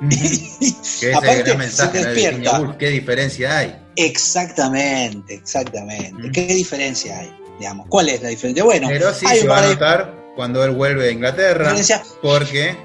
que 1.00 1.14
Aparte, 1.14 1.56
mensaje 1.56 1.98
se 1.98 2.08
de 2.08 2.14
despierta. 2.14 2.76
¿qué 2.76 2.88
diferencia 2.88 3.58
hay? 3.58 3.80
Exactamente, 3.94 5.34
exactamente. 5.34 6.14
Mm. 6.20 6.32
¿Qué 6.32 6.46
diferencia 6.46 7.20
hay? 7.20 7.32
Digamos, 7.60 7.86
¿cuál 7.88 8.08
es 8.08 8.22
la 8.22 8.30
diferencia? 8.30 8.64
Bueno, 8.64 8.88
Pero 8.88 9.14
sí 9.14 9.24
hay 9.28 9.42
se 9.42 9.46
va 9.46 9.58
a 9.58 9.66
notar 9.68 10.32
cuando 10.34 10.64
él 10.64 10.72
vuelve 10.72 11.10
a 11.10 11.12
Inglaterra, 11.12 11.72
porque 12.20 12.76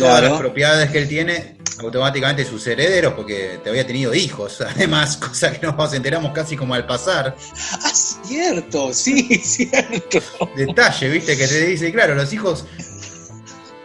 todas 0.00 0.22
las 0.22 0.38
propiedades 0.38 0.90
que 0.90 0.98
él 0.98 1.08
tiene, 1.08 1.56
automáticamente 1.80 2.44
sus 2.44 2.66
herederos, 2.66 3.14
porque 3.14 3.58
te 3.62 3.70
había 3.70 3.86
tenido 3.86 4.14
hijos, 4.14 4.60
además, 4.76 5.16
cosa 5.16 5.52
que 5.52 5.66
nos 5.66 5.94
enteramos 5.94 6.32
casi 6.32 6.56
como 6.56 6.74
al 6.74 6.86
pasar. 6.86 7.36
Ah, 7.72 7.90
cierto, 7.94 8.92
sí, 8.92 9.38
cierto. 9.44 10.20
Detalle, 10.56 11.08
viste, 11.08 11.36
que 11.36 11.46
te 11.46 11.66
dice, 11.66 11.92
claro, 11.92 12.14
los 12.14 12.32
hijos 12.32 12.66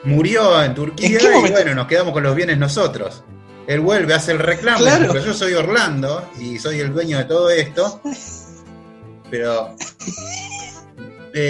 murió 0.03 0.63
en 0.63 0.73
Turquía 0.75 1.07
¿En 1.09 1.17
qué 1.17 1.47
y 1.47 1.51
bueno, 1.51 1.75
nos 1.75 1.87
quedamos 1.87 2.13
con 2.13 2.23
los 2.23 2.35
bienes 2.35 2.57
nosotros. 2.57 3.23
Él 3.67 3.81
vuelve, 3.81 4.13
hace 4.15 4.31
el 4.31 4.39
reclamo, 4.39 4.79
Claro. 4.79 5.09
pero 5.11 5.23
yo 5.23 5.33
soy 5.33 5.53
Orlando 5.53 6.27
y 6.39 6.57
soy 6.57 6.79
el 6.79 6.91
dueño 6.91 7.17
de 7.19 7.25
todo 7.25 7.49
esto. 7.49 8.01
Pero 9.31 9.75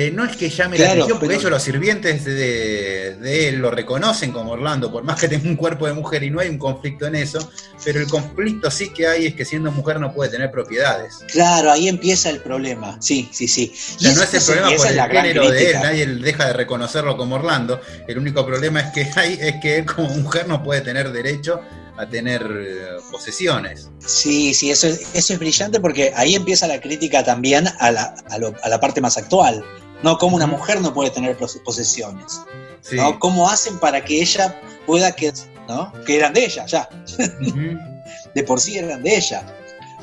eh, 0.08 0.12
no 0.13 0.23
es 0.23 0.36
que 0.38 0.49
llame 0.49 0.78
la 0.78 0.86
Claro, 0.86 0.91
atención, 1.04 1.19
porque 1.19 1.28
pero- 1.36 1.39
ellos 1.39 1.52
los 1.52 1.63
sirvientes 1.63 2.25
de, 2.25 3.15
de 3.19 3.49
él 3.49 3.56
lo 3.58 3.71
reconocen 3.71 4.32
como 4.32 4.52
Orlando, 4.52 4.91
por 4.91 5.04
más 5.04 5.19
que 5.19 5.28
tenga 5.28 5.47
un 5.49 5.56
cuerpo 5.56 5.88
de 5.88 5.93
mujer 5.93 6.23
y 6.23 6.30
no 6.30 6.39
hay 6.39 6.49
un 6.49 6.58
conflicto 6.58 7.08
en 7.08 7.15
eso, 7.15 7.52
pero 7.84 7.99
el 7.99 8.08
conflicto 8.08 8.69
sí 8.69 8.89
que 8.93 9.08
hay 9.08 9.25
es 9.28 9.36
que 9.36 9.45
siendo 9.45 9.71
mujer 9.71 9.99
no 9.99 10.13
puede 10.13 10.30
tener 10.32 10.52
propiedades. 10.52 11.19
Claro, 11.32 11.71
ahí 11.71 11.88
empieza 11.88 12.30
el 12.30 12.39
problema. 12.41 12.97
Sí, 13.02 13.30
sí, 13.32 13.47
sí. 13.47 13.71
O 13.95 13.99
sea, 13.99 14.13
no 14.13 14.23
es 14.23 14.34
el 14.34 14.41
problema 14.43 14.78
por 14.78 14.88
el 14.88 14.95
la 14.95 15.08
género 15.08 15.49
de 15.49 15.71
él, 15.71 15.78
nadie 15.82 16.06
deja 16.06 16.47
de 16.47 16.54
reconocerlo 16.54 17.17
como 17.17 17.36
Orlando. 17.36 17.82
El 18.08 18.17
único 18.17 18.45
problema 18.45 18.82
es 18.82 18.91
que 18.93 19.08
hay 19.19 19.38
es 19.41 19.56
que 19.62 19.78
él 19.80 19.86
como 19.86 20.10
mujer 20.10 20.47
no 20.47 20.63
puede 20.63 20.82
tener 20.82 21.12
derecho 21.12 21.62
a 21.99 22.07
tener 22.09 22.41
eh, 22.49 22.97
posesiones. 23.12 23.89
Sí, 24.05 24.53
sí, 24.53 24.71
eso 24.71 24.88
es, 24.88 25.01
eso 25.13 25.33
es 25.33 25.39
brillante 25.39 25.79
porque 25.79 26.13
ahí 26.15 26.35
empieza 26.35 26.65
la 26.67 26.79
crítica 26.79 27.23
también 27.23 27.67
a 27.79 27.91
la, 27.91 28.15
a 28.29 28.38
lo- 28.38 28.55
a 28.63 28.69
la 28.69 28.79
parte 28.79 29.01
más 29.01 29.17
actual. 29.17 29.63
¿no? 30.01 30.17
Cómo 30.17 30.38
una 30.38 30.47
mujer 30.47 30.79
no 30.79 30.93
puede 30.93 31.09
tener 31.09 31.35
pos- 31.38 31.59
posesiones. 31.65 32.41
Sí. 32.81 32.95
¿no? 32.95 33.19
¿Cómo 33.19 33.49
hacen 33.49 33.77
para 33.79 34.03
que 34.05 34.21
ella 34.21 34.59
pueda 34.85 35.12
que, 35.12 35.33
¿no? 35.67 35.91
que 36.05 36.15
eran 36.15 36.33
de 36.33 36.45
ella 36.45 36.65
ya? 36.65 36.88
De 38.33 38.43
por 38.43 38.59
sí 38.59 38.77
eran 38.77 39.03
de 39.03 39.15
ella. 39.17 39.43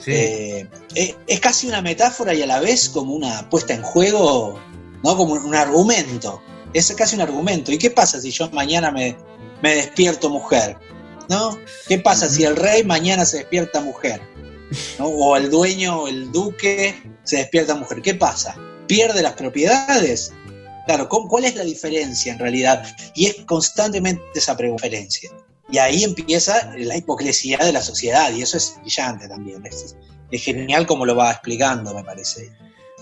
Sí. 0.04 0.10
Eh, 0.12 0.68
eh, 0.94 1.14
es 1.26 1.40
casi 1.40 1.66
una 1.66 1.80
metáfora 1.80 2.34
y 2.34 2.42
a 2.42 2.46
la 2.46 2.60
vez 2.60 2.88
como 2.90 3.14
una 3.14 3.48
puesta 3.48 3.72
en 3.72 3.82
juego, 3.82 4.60
¿no? 5.02 5.16
Como 5.16 5.32
un 5.34 5.54
argumento. 5.54 6.42
Es 6.74 6.92
casi 6.94 7.16
un 7.16 7.22
argumento. 7.22 7.72
¿Y 7.72 7.78
qué 7.78 7.90
pasa 7.90 8.20
si 8.20 8.30
yo 8.30 8.50
mañana 8.50 8.90
me, 8.90 9.16
me 9.62 9.74
despierto 9.76 10.28
mujer? 10.28 10.76
¿No? 11.28 11.58
¿Qué 11.88 11.98
pasa 11.98 12.28
si 12.28 12.44
el 12.44 12.56
rey 12.56 12.84
mañana 12.84 13.24
se 13.24 13.38
despierta 13.38 13.80
mujer? 13.80 14.20
¿No? 14.98 15.06
O 15.06 15.36
el 15.36 15.50
dueño 15.50 16.02
o 16.02 16.08
el 16.08 16.30
duque 16.32 16.94
se 17.24 17.36
despierta 17.38 17.74
mujer. 17.74 18.02
¿Qué 18.02 18.14
pasa? 18.14 18.56
¿Pierde 18.86 19.22
las 19.22 19.32
propiedades? 19.32 20.32
Claro, 20.86 21.08
¿cómo- 21.08 21.28
¿cuál 21.28 21.44
es 21.44 21.56
la 21.56 21.64
diferencia 21.64 22.32
en 22.32 22.38
realidad? 22.38 22.84
Y 23.14 23.26
es 23.26 23.36
constantemente 23.44 24.22
esa 24.34 24.54
diferencia. 24.54 25.30
Y 25.68 25.78
ahí 25.78 26.04
empieza 26.04 26.72
la 26.76 26.96
hipocresía 26.96 27.58
de 27.58 27.72
la 27.72 27.82
sociedad, 27.82 28.30
y 28.32 28.42
eso 28.42 28.56
es 28.56 28.76
brillante 28.80 29.26
también. 29.28 29.66
Es, 29.66 29.96
es 30.30 30.42
genial 30.44 30.86
como 30.86 31.04
lo 31.04 31.16
va 31.16 31.32
explicando, 31.32 31.92
me 31.92 32.04
parece. 32.04 32.52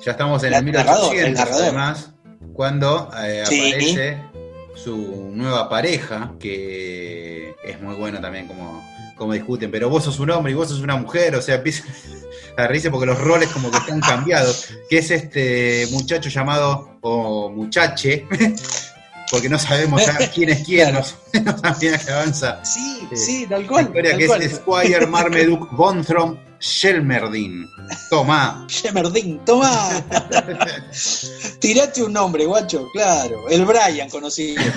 Ya 0.03 0.13
estamos 0.13 0.43
en 0.45 0.51
La- 0.53 0.59
el 0.59 0.73
narrador, 0.73 1.13
1800 1.13 1.27
el 1.27 1.35
narrador. 1.35 1.63
además, 1.63 2.11
cuando 2.55 3.11
eh, 3.23 3.45
Sí. 3.47 3.61
aparece 3.69 4.19
su 4.75 5.31
nueva 5.33 5.69
pareja, 5.69 6.33
que 6.39 7.55
es 7.65 7.81
muy 7.81 7.95
bueno 7.95 8.21
también 8.21 8.47
como, 8.47 8.83
como 9.17 9.33
discuten, 9.33 9.71
pero 9.71 9.89
vos 9.89 10.05
sos 10.05 10.19
un 10.19 10.31
hombre 10.31 10.53
y 10.53 10.55
vos 10.55 10.69
sos 10.69 10.81
una 10.81 10.97
mujer, 10.97 11.35
o 11.37 11.43
sea, 11.43 11.57
empieza 11.57 11.85
a 12.57 12.67
reírse 12.67 12.91
porque 12.91 13.07
los 13.07 13.19
roles 13.21 13.49
como 13.51 13.71
que 13.71 13.79
están 13.79 14.01
cambiados, 14.01 14.69
que 14.89 14.99
es 14.99 15.11
este 15.11 15.87
muchacho 15.93 16.29
llamado, 16.29 16.99
o 17.01 17.51
muchache, 17.51 18.27
porque 19.31 19.49
no 19.49 19.59
sabemos 19.59 20.05
ya 20.05 20.17
quién 20.35 20.51
es 20.51 20.65
quién, 20.65 20.93
no 20.95 21.03
sabemos 21.03 21.63
también 21.63 21.99
que 22.05 22.11
avanza. 22.13 22.65
Sí, 22.65 22.91
Sí. 23.11 23.17
sí, 23.17 23.47
tal 23.49 23.63
La 23.63 23.69
cual. 23.69 23.85
historia 23.87 24.11
tal 24.13 24.19
que 24.19 24.27
cual. 24.27 24.43
es 24.43 24.53
Squire 24.57 25.07
Marmaduke 25.07 25.69
Bonthrom 25.73 26.37
Shelmerdin. 26.65 27.69
Toma. 28.09 28.65
Shemerdin, 28.69 29.39
toma. 29.45 29.71
Tirate 31.61 32.03
un 32.03 32.13
nombre, 32.15 32.47
guacho, 32.47 32.89
claro. 32.91 33.47
El 33.51 33.67
Brian 33.67 34.09
conocido. 34.09 34.63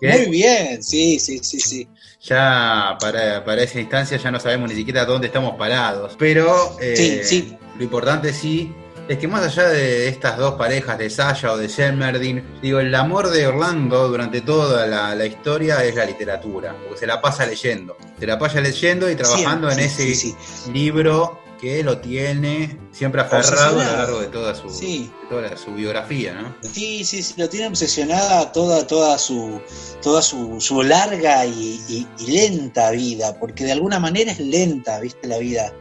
¿Qué? 0.00 0.18
Muy 0.18 0.30
bien, 0.30 0.82
sí, 0.82 1.18
sí, 1.18 1.40
sí, 1.42 1.58
sí. 1.58 1.88
ya 2.20 2.96
para, 3.00 3.44
para 3.44 3.62
esa 3.62 3.80
instancia 3.80 4.16
ya 4.16 4.30
no 4.30 4.38
sabemos 4.38 4.68
ni 4.70 4.76
siquiera 4.76 5.04
dónde 5.06 5.26
estamos 5.26 5.56
parados. 5.56 6.14
Pero 6.16 6.76
eh, 6.80 7.22
Sí, 7.24 7.40
sí. 7.42 7.56
lo 7.78 7.82
importante 7.82 8.32
sí 8.32 8.72
es 9.08 9.18
que 9.18 9.28
más 9.28 9.42
allá 9.44 9.68
de 9.68 10.08
estas 10.08 10.38
dos 10.38 10.54
parejas 10.54 10.96
de 10.98 11.10
Sasha 11.10 11.52
o 11.52 11.56
de 11.56 11.68
Shelmerdin, 11.68 12.42
digo, 12.62 12.78
el 12.80 12.94
amor 12.94 13.30
de 13.30 13.46
Orlando 13.46 14.08
durante 14.08 14.40
toda 14.40 14.86
la, 14.86 15.14
la 15.14 15.26
historia 15.26 15.84
es 15.84 15.94
la 15.94 16.04
literatura, 16.04 16.74
porque 16.82 16.98
se 17.00 17.06
la 17.06 17.20
pasa 17.20 17.44
leyendo. 17.46 17.96
Se 18.18 18.26
la 18.26 18.38
pasa 18.38 18.60
leyendo 18.60 19.10
y 19.10 19.16
trabajando 19.16 19.68
Siempre, 19.70 19.84
en 19.84 19.90
sí, 19.90 20.02
ese 20.12 20.14
sí, 20.14 20.34
sí. 20.64 20.72
libro 20.72 21.40
que 21.60 21.84
lo 21.84 21.98
tiene 21.98 22.76
siempre 22.90 23.20
aferrado 23.20 23.80
a 23.80 23.84
lo 23.84 23.92
largo 23.96 24.20
de 24.20 24.26
toda 24.26 24.52
su, 24.54 24.68
Sí. 24.68 25.08
de 25.22 25.28
toda 25.28 25.56
su 25.56 25.72
biografía, 25.74 26.34
¿no? 26.34 26.56
Sí, 26.62 27.04
sí, 27.04 27.22
sí, 27.22 27.34
lo 27.36 27.48
tiene 27.48 27.68
obsesionada 27.68 28.50
toda, 28.50 28.84
toda 28.86 29.16
su, 29.18 29.60
toda 30.02 30.22
su, 30.22 30.60
su 30.60 30.82
larga 30.82 31.46
y, 31.46 31.80
y- 31.88 32.08
y 32.18 32.30
lenta 32.32 32.90
vida, 32.90 33.38
porque 33.38 33.64
de 33.64 33.72
alguna 33.72 34.00
manera 34.00 34.32
es 34.32 34.40
lenta, 34.40 34.98
viste, 34.98 35.28
la 35.28 35.38
vida. 35.38 35.72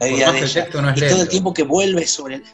La 0.00 0.06
de 0.06 0.12
ella. 0.14 0.26
no 0.32 0.38
es 0.44 0.50
y 0.96 1.00
todo 1.10 1.22
el 1.22 1.28
tiempo 1.28 1.54
que 1.54 1.62
vuelve 1.62 2.06
sobre 2.06 2.36
el... 2.36 2.44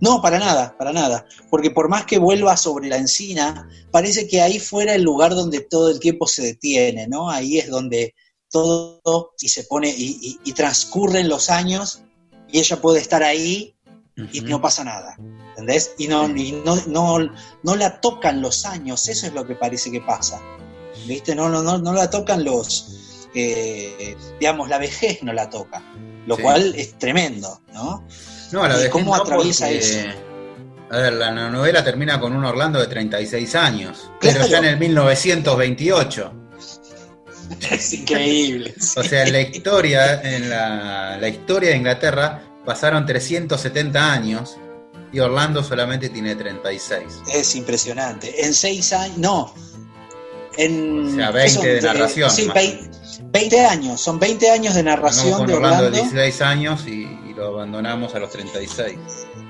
No, 0.00 0.22
para 0.22 0.38
nada, 0.38 0.74
para 0.78 0.92
nada. 0.92 1.26
Porque 1.50 1.70
por 1.70 1.88
más 1.90 2.04
que 2.06 2.18
vuelva 2.18 2.56
sobre 2.56 2.88
la 2.88 2.96
encina, 2.96 3.68
parece 3.90 4.26
que 4.26 4.40
ahí 4.40 4.58
fuera 4.58 4.94
el 4.94 5.02
lugar 5.02 5.34
donde 5.34 5.60
todo 5.60 5.90
el 5.90 6.00
tiempo 6.00 6.26
se 6.26 6.42
detiene, 6.42 7.06
¿no? 7.06 7.30
Ahí 7.30 7.58
es 7.58 7.68
donde 7.68 8.14
todo 8.50 9.34
y 9.40 9.48
se 9.48 9.64
pone 9.64 9.88
y, 9.90 10.18
y- 10.22 10.38
y 10.44 10.52
transcurren 10.54 11.28
los 11.28 11.50
años 11.50 12.02
y 12.50 12.60
ella 12.60 12.80
puede 12.80 12.98
estar 13.00 13.22
ahí 13.22 13.76
y 14.32 14.40
no 14.40 14.60
pasa 14.62 14.84
nada. 14.84 15.16
¿Entendés? 15.50 15.92
Y 15.98 16.08
no, 16.08 16.26
y 16.34 16.52
no, 16.64 16.76
no, 16.86 17.18
no 17.62 17.76
la 17.76 18.00
tocan 18.00 18.40
los 18.40 18.64
años, 18.64 19.06
eso 19.08 19.26
es 19.26 19.34
lo 19.34 19.46
que 19.46 19.54
parece 19.54 19.90
que 19.90 20.00
pasa. 20.00 20.40
¿Viste? 21.06 21.34
No, 21.34 21.48
no, 21.50 21.62
no, 21.62 21.76
no 21.78 21.92
la 21.92 22.08
tocan 22.08 22.42
los, 22.42 23.26
eh, 23.34 24.16
digamos, 24.40 24.68
la 24.70 24.78
vejez 24.78 25.22
no 25.22 25.32
la 25.34 25.50
toca, 25.50 25.82
lo 26.28 26.36
Sí. 26.36 26.42
cual 26.42 26.74
es 26.76 26.98
tremendo, 26.98 27.60
¿no? 27.72 28.04
No, 28.52 28.62
la 28.68 28.74
¿Y 28.74 28.76
vejez 28.78 28.90
cómo 28.90 29.14
atraviesa 29.14 29.64
porque, 29.66 29.78
eso? 29.78 30.08
A 30.90 30.96
ver, 30.98 31.12
la 31.14 31.30
novela 31.50 31.82
termina 31.84 32.18
con 32.20 32.34
un 32.34 32.44
Orlando 32.44 32.78
de 32.80 32.86
36 32.86 33.54
años, 33.54 34.10
Claro. 34.20 34.38
pero 34.40 34.46
ya 34.48 34.58
en 34.58 34.64
el 34.66 34.78
1928. 34.78 36.32
Es 37.70 37.92
increíble. 37.94 38.74
O 38.96 39.02
sea, 39.02 39.24
en 39.24 39.32
la 39.32 39.40
historia, 39.40 40.20
en 40.22 40.50
la, 40.50 41.16
la 41.18 41.28
historia 41.28 41.70
de 41.70 41.76
Inglaterra 41.76 42.42
pasaron 42.64 43.06
370 43.06 44.12
años 44.12 44.56
y 45.12 45.18
Orlando 45.20 45.62
solamente 45.64 46.10
tiene 46.10 46.34
36. 46.34 47.02
Es 47.34 47.54
impresionante. 47.56 48.44
En 48.44 48.52
seis 48.52 48.92
años, 48.92 49.16
no. 49.18 49.54
En, 50.58 51.06
O 51.06 51.16
sea, 51.16 51.26
¿qué 51.28 51.32
20 51.32 51.54
son? 51.54 51.62
de 51.64 51.80
narración, 51.82 52.30
Sí, 52.30 52.44
más. 52.46 52.54
20, 52.56 52.97
20 53.30 53.60
años. 53.60 54.00
Son 54.00 54.18
20 54.18 54.50
años 54.50 54.74
de 54.74 54.82
narración 54.82 55.46
de 55.46 55.54
Orlando 55.54 55.82
de 55.82 55.88
Orlando. 55.88 56.10
16 56.10 56.42
años 56.42 56.84
y, 56.86 57.02
y 57.28 57.34
lo 57.34 57.48
abandonamos 57.48 58.14
a 58.14 58.18
los 58.18 58.30
36. 58.30 58.98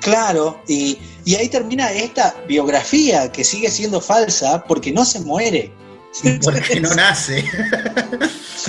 Claro, 0.00 0.60
y, 0.68 0.98
y 1.24 1.34
ahí 1.34 1.48
termina 1.48 1.90
esta 1.92 2.34
biografía 2.46 3.30
que 3.32 3.44
sigue 3.44 3.70
siendo 3.70 4.00
falsa 4.00 4.64
porque 4.64 4.92
no 4.92 5.04
se 5.04 5.20
muere. 5.20 5.72
Porque 6.42 6.80
no 6.80 6.94
nace. 6.94 7.44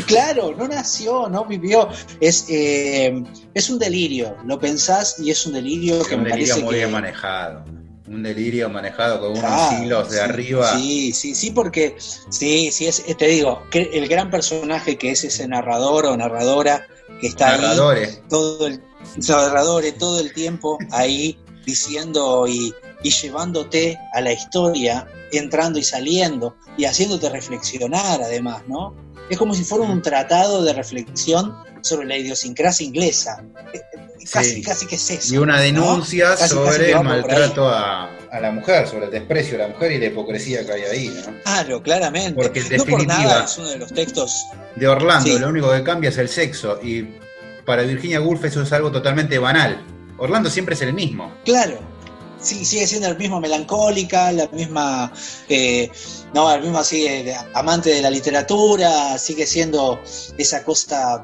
claro, 0.06 0.54
no 0.58 0.68
nació, 0.68 1.30
no 1.30 1.46
vivió. 1.46 1.90
Es, 2.20 2.46
eh, 2.50 3.24
es 3.54 3.70
un 3.70 3.80
delirio, 3.80 4.36
lo 4.46 4.60
pensás 4.60 5.16
y 5.20 5.32
es 5.32 5.46
un 5.46 5.54
delirio 5.54 6.04
que 6.04 6.16
un 6.16 6.24
me 6.24 6.30
delirio 6.30 6.54
parece 6.54 6.66
muy 6.66 6.74
que... 6.74 6.80
bien 6.80 6.92
manejado. 6.92 7.64
Un 8.10 8.24
delirio 8.24 8.70
manejado 8.70 9.20
con 9.20 9.32
unos 9.32 9.42
Claro, 9.42 9.84
hilos 9.84 10.10
de 10.10 10.18
sí, 10.18 10.24
arriba. 10.24 10.78
Sí, 10.78 11.14
sí, 11.14 11.36
sí, 11.36 11.52
porque 11.52 11.96
sí, 12.00 12.72
sí, 12.72 12.88
es, 12.88 13.06
te 13.18 13.28
digo, 13.28 13.64
que 13.70 13.90
el 13.94 14.08
gran 14.08 14.32
personaje 14.32 14.98
que 14.98 15.12
es 15.12 15.24
ese 15.24 15.48
narrador 15.48 16.08
o 16.08 16.18
narradora 16.18 16.88
que 17.22 17.28
está 17.28 17.54
ahí 17.54 17.78
todo 18.28 18.68
el 18.68 18.82
narradores 19.28 19.98
todo 19.98 20.20
el 20.20 20.34
tiempo 20.34 20.78
ahí 20.92 21.38
diciendo 21.66 22.48
y, 22.48 22.74
y 23.04 23.12
llevándote 23.12 23.98
a 24.14 24.22
la 24.22 24.34
historia, 24.34 25.08
entrando 25.32 25.78
y 25.78 25.84
saliendo 25.84 26.56
y 26.78 26.86
haciéndote 26.86 27.30
reflexionar 27.30 28.22
además, 28.24 28.64
¿no? 28.68 28.96
Es 29.30 29.38
como 29.38 29.54
si 29.54 29.64
fuera 29.64 29.86
un 29.86 30.02
tratado 30.02 30.64
de 30.64 30.74
reflexión 30.74 31.56
sobre 31.82 32.08
la 32.08 32.18
idiosincrasia 32.18 32.86
inglesa. 32.86 33.44
Casi, 34.32 34.56
Sí. 34.56 34.62
casi 34.62 34.86
que 34.86 34.96
es 34.96 35.10
eso. 35.10 35.34
Y 35.34 35.38
una 35.38 35.60
denuncia 35.60 36.36
casi 36.36 36.50
sobre 36.54 36.92
el 36.92 37.04
maltrato 37.04 37.68
a, 37.70 38.10
a 38.32 38.40
la 38.40 38.52
mujer, 38.52 38.88
sobre 38.88 39.06
el 39.06 39.12
desprecio 39.12 39.56
a 39.56 39.68
la 39.68 39.68
mujer 39.70 39.92
y 39.94 39.98
la 40.00 40.06
hipocresía 40.08 40.66
que 40.66 40.72
hay 40.74 40.82
ahí, 40.84 41.22
¿no? 41.26 41.34
Claro, 41.44 41.82
claramente. 41.82 42.34
Porque 42.36 42.60
en 42.60 42.66
no 42.78 42.86
por 42.86 43.00
definitiva- 43.02 43.24
nada 43.24 43.46
es 43.46 43.58
uno 43.58 43.70
de 43.70 43.78
los 43.78 43.94
textos 43.94 44.46
De 44.76 44.88
Orlando, 44.88 45.26
Sí. 45.26 45.40
lo 45.40 45.48
único 45.50 45.72
que 45.72 45.84
cambia 45.84 46.10
es 46.10 46.18
el 46.18 46.30
sexo. 46.30 46.80
Y 46.84 47.08
para 47.66 47.84
Virginia 47.84 48.22
Woolf 48.22 48.44
eso 48.46 48.62
es 48.62 48.72
algo 48.74 48.92
totalmente 48.92 49.40
banal. 49.40 49.84
Orlando 50.18 50.50
siempre 50.50 50.76
es 50.76 50.82
el 50.82 50.94
mismo. 50.94 51.34
Claro, 51.46 51.80
sí, 52.42 52.66
sigue 52.66 52.88
siendo 52.88 53.08
la 53.10 53.16
misma 53.16 53.40
melancólica, 53.40 54.32
la 54.32 54.48
misma, 54.48 55.12
eh, 55.48 55.90
no, 56.34 56.50
la 56.50 56.58
misma 56.60 56.80
así, 56.80 57.06
eh, 57.06 57.36
amante 57.54 57.90
de 57.92 58.02
la 58.02 58.10
literatura, 58.10 59.18
sigue 59.18 59.46
siendo 59.46 60.00
esa 60.38 60.64
cosa, 60.64 61.24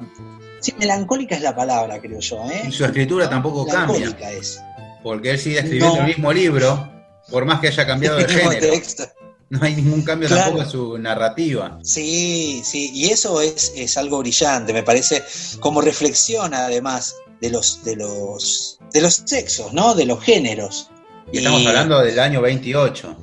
sí, 0.62 0.74
melancólica 0.78 1.36
es 1.36 1.42
la 1.42 1.56
palabra, 1.56 2.00
creo 2.02 2.20
yo, 2.20 2.44
¿eh? 2.50 2.66
Y 2.68 2.72
su 2.72 2.86
escritura 2.86 3.30
tampoco 3.30 3.66
cambia. 3.66 4.00
Melancólica 4.00 4.32
es. 4.32 4.60
Porque 5.04 5.32
él 5.32 5.40
sigue 5.40 5.58
escribiendo 5.60 5.96
No. 5.96 6.02
el 6.02 6.08
mismo 6.08 6.34
libro, 6.34 6.92
por 7.30 7.46
más 7.46 7.60
que 7.60 7.68
haya 7.68 7.86
cambiado 7.86 8.18
de 8.18 8.24
El 8.24 8.30
mismo 8.36 8.52
género. 8.52 8.74
texto. 8.74 9.04
No 9.48 9.60
hay 9.64 9.76
ningún 9.76 10.02
cambio 10.02 10.28
Claro. 10.28 10.44
tampoco 10.46 10.64
en 10.64 10.70
su 10.72 10.98
narrativa. 10.98 11.78
Sí, 11.84 12.64
sí, 12.66 12.90
y 12.96 13.12
eso 13.12 13.42
es, 13.42 13.72
es 13.76 13.96
algo 13.98 14.18
brillante, 14.20 14.74
me 14.74 14.82
parece, 14.82 15.24
como 15.60 15.82
reflexiona 15.82 16.66
además 16.66 17.16
de 17.42 17.52
los, 17.52 17.84
de 17.84 17.96
los, 17.96 18.80
de 18.92 19.02
los 19.02 19.22
sexos, 19.26 19.72
¿no? 19.72 19.94
De 19.94 20.06
los 20.06 20.24
géneros. 20.24 20.90
Y 21.32 21.38
estamos 21.40 21.62
Y- 21.62 21.68
hablando 21.68 22.00
del 22.02 22.20
año 22.20 22.42
28. 22.42 23.16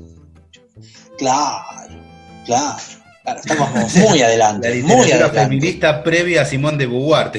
Claro, 1.18 1.64
claro, 2.46 2.76
claro, 3.22 3.40
estamos 3.40 3.70
muy 3.94 4.18
La 4.18 4.26
adelante, 4.26 4.68
muy 4.70 4.76
literatura 4.82 5.14
adelante. 5.14 5.40
feminista 5.40 6.02
previa 6.02 6.42
a 6.42 6.44
Simón 6.44 6.78
de 6.78 6.86
Beauvoir. 6.86 7.30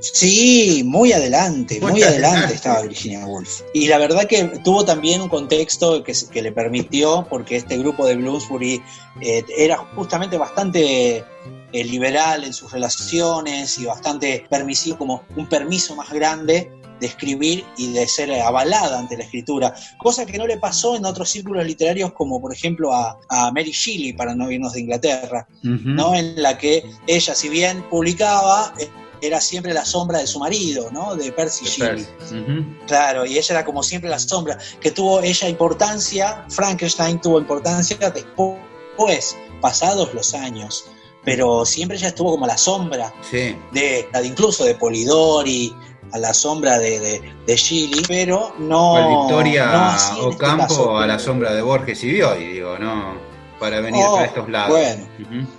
Sí, 0.00 0.82
muy 0.84 1.12
adelante, 1.12 1.78
Muy 1.80 1.92
muy 1.92 2.02
adelante 2.02 2.26
adelante. 2.36 2.54
estaba 2.56 2.82
Virginia 2.82 3.24
Woolf. 3.26 3.60
Y 3.72 3.86
la 3.86 3.98
verdad 3.98 4.26
que 4.26 4.44
tuvo 4.64 4.84
también 4.84 5.20
un 5.20 5.28
contexto 5.28 6.02
que, 6.02 6.12
que 6.32 6.42
le 6.42 6.50
permitió, 6.52 7.26
porque 7.30 7.56
este 7.56 7.76
grupo 7.78 8.06
de 8.06 8.16
Bloomsbury 8.16 8.82
eh, 9.20 9.44
era 9.56 9.76
justamente 9.94 10.36
bastante 10.36 11.18
eh, 11.72 11.84
liberal 11.84 12.42
en 12.44 12.52
sus 12.52 12.72
relaciones 12.72 13.78
y 13.78 13.84
bastante 13.84 14.44
permisivo, 14.50 14.98
como 14.98 15.22
un 15.36 15.48
permiso 15.48 15.94
más 15.94 16.10
grande 16.12 16.72
de 17.00 17.06
escribir 17.06 17.64
y 17.76 17.92
de 17.92 18.06
ser 18.06 18.32
avalada 18.40 18.98
ante 18.98 19.16
la 19.16 19.24
escritura, 19.24 19.74
cosa 19.98 20.24
que 20.26 20.38
no 20.38 20.46
le 20.46 20.58
pasó 20.58 20.96
en 20.96 21.04
otros 21.04 21.28
círculos 21.30 21.66
literarios 21.66 22.12
como 22.12 22.40
por 22.40 22.52
ejemplo 22.52 22.92
a, 22.94 23.18
a 23.28 23.50
Mary 23.52 23.72
Shelley, 23.72 24.12
para 24.12 24.34
no 24.34 24.50
irnos 24.50 24.72
de 24.74 24.80
Inglaterra. 24.80 25.46
¿no? 25.62 26.14
En 26.14 26.40
la 26.42 26.56
que 26.58 26.84
ella, 27.06 27.34
si 27.34 27.48
bien 27.48 27.82
publicaba, 27.90 28.74
eh, 28.78 28.88
era 29.20 29.40
siempre 29.40 29.72
la 29.72 29.84
sombra 29.86 30.18
de 30.18 30.26
su 30.26 30.38
marido, 30.38 30.90
¿no? 30.90 31.16
De 31.16 31.32
Percy 31.32 31.64
Shelley. 31.64 32.06
Claro, 32.86 33.24
y 33.24 33.38
ella 33.38 33.54
era 33.54 33.64
como 33.64 33.82
siempre 33.82 34.10
la 34.10 34.18
sombra, 34.18 34.58
que 34.80 34.90
tuvo 34.90 35.22
ella 35.22 35.48
importancia, 35.48 36.44
Frankenstein 36.50 37.20
tuvo 37.20 37.38
importancia 37.38 37.96
después, 38.10 39.36
pasados 39.62 40.12
los 40.12 40.34
años, 40.34 40.84
pero 41.24 41.64
siempre 41.64 41.96
ella 41.96 42.08
estuvo 42.08 42.32
como 42.32 42.46
la 42.46 42.58
sombra 42.58 43.14
Sí. 43.30 43.56
de 43.72 44.06
incluso 44.24 44.64
de 44.64 44.74
Polidori, 44.74 45.74
a 46.14 46.18
la 46.18 46.32
sombra 46.32 46.78
de, 46.78 47.00
de, 47.00 47.22
de 47.46 47.56
Shelley, 47.56 48.02
pero 48.06 48.54
no. 48.58 49.24
Victoria 49.26 49.66
no 49.66 49.84
así 49.86 50.12
este 50.14 50.26
Ocampo 50.36 50.66
caso. 50.68 50.98
a 50.98 51.06
la 51.06 51.18
sombra 51.18 51.52
de 51.52 51.60
Borges 51.62 52.02
y 52.04 52.12
Bioy, 52.12 52.52
digo, 52.52 52.78
no, 52.78 53.14
para 53.58 53.80
venir 53.80 54.02
Oh, 54.06 54.14
para 54.14 54.26
estos 54.26 54.48
lados. 54.48 54.70
bueno. 54.70 55.08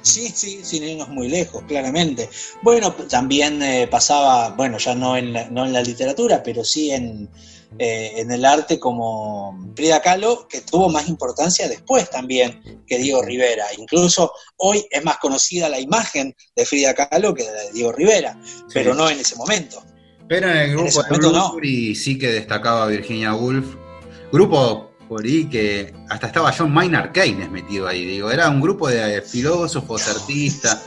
Sí, 0.01 0.29
sí, 0.29 0.61
sin 0.63 0.83
irnos 0.83 1.09
muy 1.09 1.27
lejos, 1.27 1.63
claramente. 1.67 2.29
Bueno, 2.61 2.93
también 2.93 3.61
eh, 3.61 3.87
pasaba, 3.87 4.49
bueno, 4.51 4.77
ya 4.77 4.95
no 4.95 5.17
en 5.17 5.33
la, 5.33 5.49
no 5.49 5.65
en 5.65 5.73
la 5.73 5.81
literatura, 5.81 6.41
pero 6.41 6.63
sí 6.63 6.91
en, 6.91 7.29
eh, 7.77 8.13
en 8.17 8.31
el 8.31 8.45
arte 8.45 8.79
como 8.79 9.73
Frida 9.75 10.01
Kahlo, 10.01 10.47
que 10.47 10.61
tuvo 10.61 10.87
más 10.87 11.09
importancia 11.09 11.67
después 11.67 12.09
también 12.09 12.83
que 12.87 12.97
Diego 12.97 13.21
Rivera. 13.23 13.65
Incluso 13.77 14.31
hoy 14.57 14.85
es 14.89 15.03
más 15.03 15.17
conocida 15.17 15.67
la 15.67 15.79
imagen 15.81 16.33
de 16.55 16.65
Frida 16.65 16.93
Kahlo 16.93 17.33
que 17.33 17.43
la 17.43 17.51
de 17.51 17.71
Diego 17.73 17.91
Rivera, 17.91 18.39
pero 18.73 18.93
no 18.93 19.09
en 19.09 19.19
ese 19.19 19.35
momento. 19.35 19.83
Pero 20.27 20.49
en 20.49 20.57
el 20.57 20.71
grupo 20.71 21.03
de 21.03 21.09
momento 21.11 21.31
no. 21.31 21.53
Sí 21.95 22.17
que 22.17 22.27
destacaba 22.31 22.87
Virginia 22.87 23.33
Woolf. 23.33 23.75
Grupo 24.31 24.91
por 25.07 25.23
ahí 25.23 25.45
que 25.45 25.93
hasta 26.09 26.27
estaba 26.27 26.51
John 26.51 26.73
Maynard 26.73 27.11
Keynes 27.11 27.51
metido 27.51 27.87
ahí, 27.87 28.05
digo, 28.05 28.31
era 28.31 28.49
un 28.49 28.59
grupo 28.59 28.89
de 28.89 29.21
filósofos, 29.21 30.07
artistas, 30.07 30.83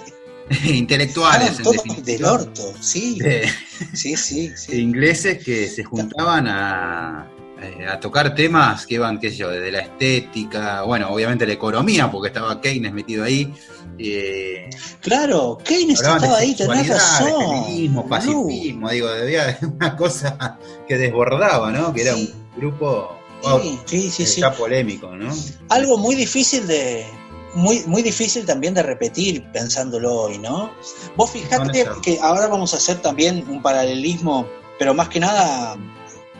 intelectuales 0.64 1.61
en 1.61 2.05
del 2.05 2.24
orto, 2.24 2.74
sí, 2.81 3.20
de- 3.20 3.48
sí, 3.94 4.16
sí, 4.16 4.48
de 4.48 4.57
sí. 4.57 4.81
ingleses 4.81 5.44
que 5.44 5.68
se 5.68 5.85
juntaban 5.85 6.48
a, 6.48 7.31
eh, 7.62 7.87
a 7.87 7.99
tocar 7.99 8.35
temas 8.35 8.87
que 8.87 8.94
iban, 8.94 9.18
qué 9.18 9.31
sé 9.31 9.37
yo, 9.37 9.51
desde 9.51 9.73
la 9.73 9.81
estética, 9.81 10.83
bueno, 10.83 11.09
obviamente 11.11 11.47
la 11.47 11.53
economía, 11.55 12.11
porque 12.11 12.29
estaba 12.29 12.61
Keynes 12.61 12.92
metido 12.92 13.25
ahí. 13.25 13.53
eh, 13.99 14.68
Claro, 15.01 15.59
Keynes 15.64 16.01
estaba 16.01 16.37
ahí, 16.38 16.55
tenés 16.55 16.88
razón. 16.88 17.64
feminismo, 17.64 18.09
pacifismo, 18.09 18.90
digo, 18.90 19.09
debía 19.11 19.59
una 19.62 19.97
cosa 19.97 20.59
que 20.87 20.97
desbordaba, 20.97 21.73
¿no? 21.73 21.92
Que 21.92 22.03
era 22.03 22.14
Sí. 22.14 22.33
un 22.55 22.61
grupo 22.61 23.16
wow, 23.42 23.61
Sí, 23.87 24.11
sí, 24.11 24.40
ya 24.40 24.53
polémico, 24.53 25.14
¿no? 25.16 25.33
algo 25.68 25.97
muy 25.99 26.14
difícil 26.16 26.66
de 26.66 27.07
muy 27.55 27.83
muy 27.87 28.03
difícil 28.03 28.44
también 28.44 28.75
de 28.75 28.83
repetir 28.83 29.42
pensándolo 29.53 30.14
hoy, 30.14 30.38
¿no? 30.38 30.71
Vos 31.16 31.31
fijate 31.31 31.87
que 32.03 32.18
ahora 32.21 32.47
vamos 32.47 32.75
a 32.75 32.77
hacer 32.77 33.01
también 33.01 33.44
un 33.49 33.62
paralelismo, 33.62 34.47
pero 34.79 34.92
más 34.94 35.09
que 35.09 35.18
nada 35.21 35.77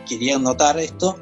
quería 0.09 0.37
notar 0.39 0.77
esto, 0.79 1.17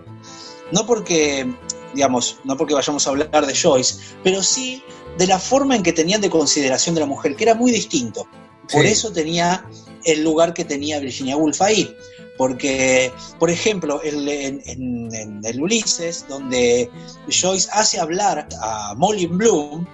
no 0.72 0.86
porque 0.88 1.46
digamos, 1.94 2.38
no 2.44 2.58
porque 2.58 2.74
vayamos 2.74 3.06
a 3.08 3.10
hablar 3.12 3.46
de 3.46 3.56
Joyce, 3.56 3.96
pero 4.24 4.42
sí 4.44 4.84
de 5.18 5.26
la 5.28 5.40
forma 5.40 5.76
en 5.76 5.84
que 5.84 5.94
tenían 5.94 6.22
de 6.22 6.30
consideración 6.30 6.94
de 6.96 7.02
la 7.02 7.08
mujer, 7.08 7.36
que 7.36 7.44
era 7.44 7.56
muy 7.56 7.72
distinto. 7.72 8.28
Por 8.72 8.84
Sí. 8.84 8.90
eso 8.90 9.12
tenía 9.12 9.66
el 10.04 10.24
lugar 10.24 10.54
que 10.54 10.64
tenía 10.66 11.00
Virginia 11.00 11.38
Woolf 11.38 11.62
ahí. 11.62 11.96
Porque, 12.38 13.12
por 13.40 13.50
ejemplo, 13.50 14.00
el- 14.04 14.28
en, 14.30 14.62
en- 14.66 15.16
en 15.16 15.42
el 15.44 15.60
Ulises, 15.62 16.26
donde 16.30 16.88
Joyce 17.32 17.68
hace 17.72 18.00
hablar 18.00 18.48
a 18.62 18.94
Molly 18.96 19.26
Bloom, 19.26 19.88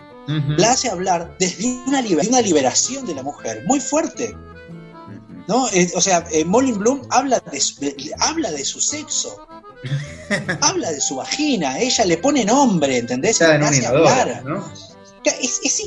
la 0.57 0.71
hace 0.71 0.89
hablar 0.89 1.35
desde 1.39 1.65
una, 1.87 2.01
liber- 2.01 2.27
una 2.27 2.41
liberación 2.41 3.05
de 3.05 3.15
la 3.15 3.23
mujer 3.23 3.63
muy 3.65 3.79
fuerte. 3.79 4.35
¿No? 5.47 5.67
Eh, 5.69 5.91
o 5.95 6.01
sea, 6.01 6.25
eh, 6.31 6.43
Molly 6.45 6.71
Bloom 6.73 7.01
habla 7.09 7.39
de, 7.51 7.59
su- 7.59 7.79
de- 7.79 8.11
habla 8.19 8.51
de 8.51 8.63
su 8.65 8.79
sexo, 8.81 9.45
habla 10.61 10.91
de 10.91 11.01
su 11.01 11.15
vagina, 11.17 11.77
ella 11.79 12.05
le 12.05 12.17
pone 12.17 12.45
nombre, 12.45 12.97
¿entendés? 12.97 13.41
Está 13.41 13.55
en 13.55 13.61
hace 13.63 13.85
hablar. 13.87 14.43
¿no? 14.45 14.71
Es, 15.41 15.61
es 15.63 15.79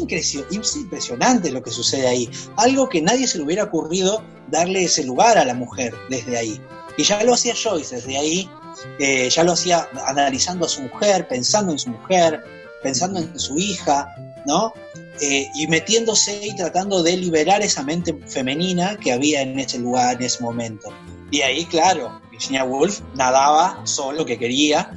impresionante 0.76 1.50
lo 1.50 1.62
que 1.62 1.70
sucede 1.70 2.06
ahí. 2.06 2.30
Algo 2.56 2.88
que 2.88 3.02
nadie 3.02 3.26
se 3.26 3.38
le 3.38 3.44
hubiera 3.44 3.64
ocurrido 3.64 4.22
darle 4.48 4.84
ese 4.84 5.04
lugar 5.04 5.36
a 5.38 5.44
la 5.44 5.54
mujer 5.54 5.94
desde 6.08 6.38
ahí. 6.38 6.60
Y 6.96 7.04
ya 7.04 7.22
lo 7.24 7.34
hacía 7.34 7.54
Joyce 7.54 7.96
desde 7.96 8.16
ahí, 8.16 8.50
eh, 8.98 9.28
ya 9.28 9.44
lo 9.44 9.52
hacía 9.52 9.88
analizando 10.06 10.64
a 10.64 10.68
su 10.68 10.80
mujer, 10.82 11.28
pensando 11.28 11.72
en 11.72 11.78
su 11.78 11.90
mujer, 11.90 12.42
pensando 12.82 13.20
en 13.20 13.38
su 13.38 13.58
hija, 13.58 14.08
¿no? 14.46 14.72
Eh, 15.20 15.48
y 15.54 15.66
metiéndose 15.66 16.46
y 16.46 16.54
tratando 16.54 17.02
de 17.02 17.16
liberar 17.16 17.62
esa 17.62 17.82
mente 17.82 18.14
femenina 18.26 18.96
que 18.96 19.12
había 19.12 19.40
en 19.40 19.58
ese 19.58 19.78
lugar, 19.78 20.16
en 20.16 20.24
ese 20.24 20.42
momento. 20.42 20.92
Y 21.30 21.40
ahí, 21.40 21.64
claro, 21.64 22.20
Virginia 22.30 22.64
Woolf 22.64 23.00
nadaba 23.14 23.80
solo 23.84 24.18
lo 24.18 24.26
que 24.26 24.38
quería 24.38 24.92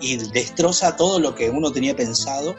y 0.00 0.16
destroza 0.16 0.96
todo 0.96 1.18
lo 1.18 1.34
que 1.34 1.48
uno 1.48 1.72
tenía 1.72 1.96
pensado 1.96 2.54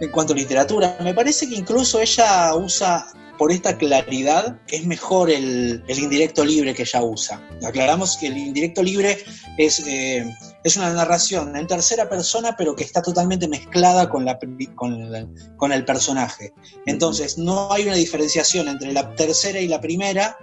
en 0.00 0.10
cuanto 0.10 0.32
a 0.32 0.36
literatura. 0.36 0.96
Me 1.02 1.12
parece 1.12 1.48
que 1.48 1.56
incluso 1.56 2.00
ella 2.00 2.54
usa 2.54 3.06
por 3.38 3.52
esta 3.52 3.76
claridad, 3.76 4.58
es 4.68 4.86
mejor 4.86 5.30
el, 5.30 5.82
indirecto 5.88 6.44
libre 6.44 6.74
que 6.74 6.82
ella 6.82 7.02
usa. 7.02 7.46
Aclaramos 7.64 8.16
que 8.16 8.28
el 8.28 8.36
indirecto 8.36 8.82
libre 8.82 9.18
es, 9.58 9.86
eh, 9.86 10.24
es 10.62 10.76
una 10.76 10.92
narración 10.92 11.56
en 11.56 11.66
tercera 11.66 12.08
persona, 12.08 12.54
pero 12.56 12.74
que 12.74 12.84
está 12.84 13.02
totalmente 13.02 13.48
mezclada 13.48 14.08
con, 14.08 14.24
la, 14.24 14.38
con, 14.74 15.12
la- 15.12 15.26
con 15.56 15.72
el 15.72 15.84
personaje. 15.84 16.52
Entonces, 16.86 17.38
no 17.38 17.72
hay 17.72 17.84
una 17.84 17.94
diferenciación 17.96 18.68
entre 18.68 18.92
la 18.92 19.14
tercera 19.14 19.60
y 19.60 19.68
la 19.68 19.80
primera, 19.80 20.36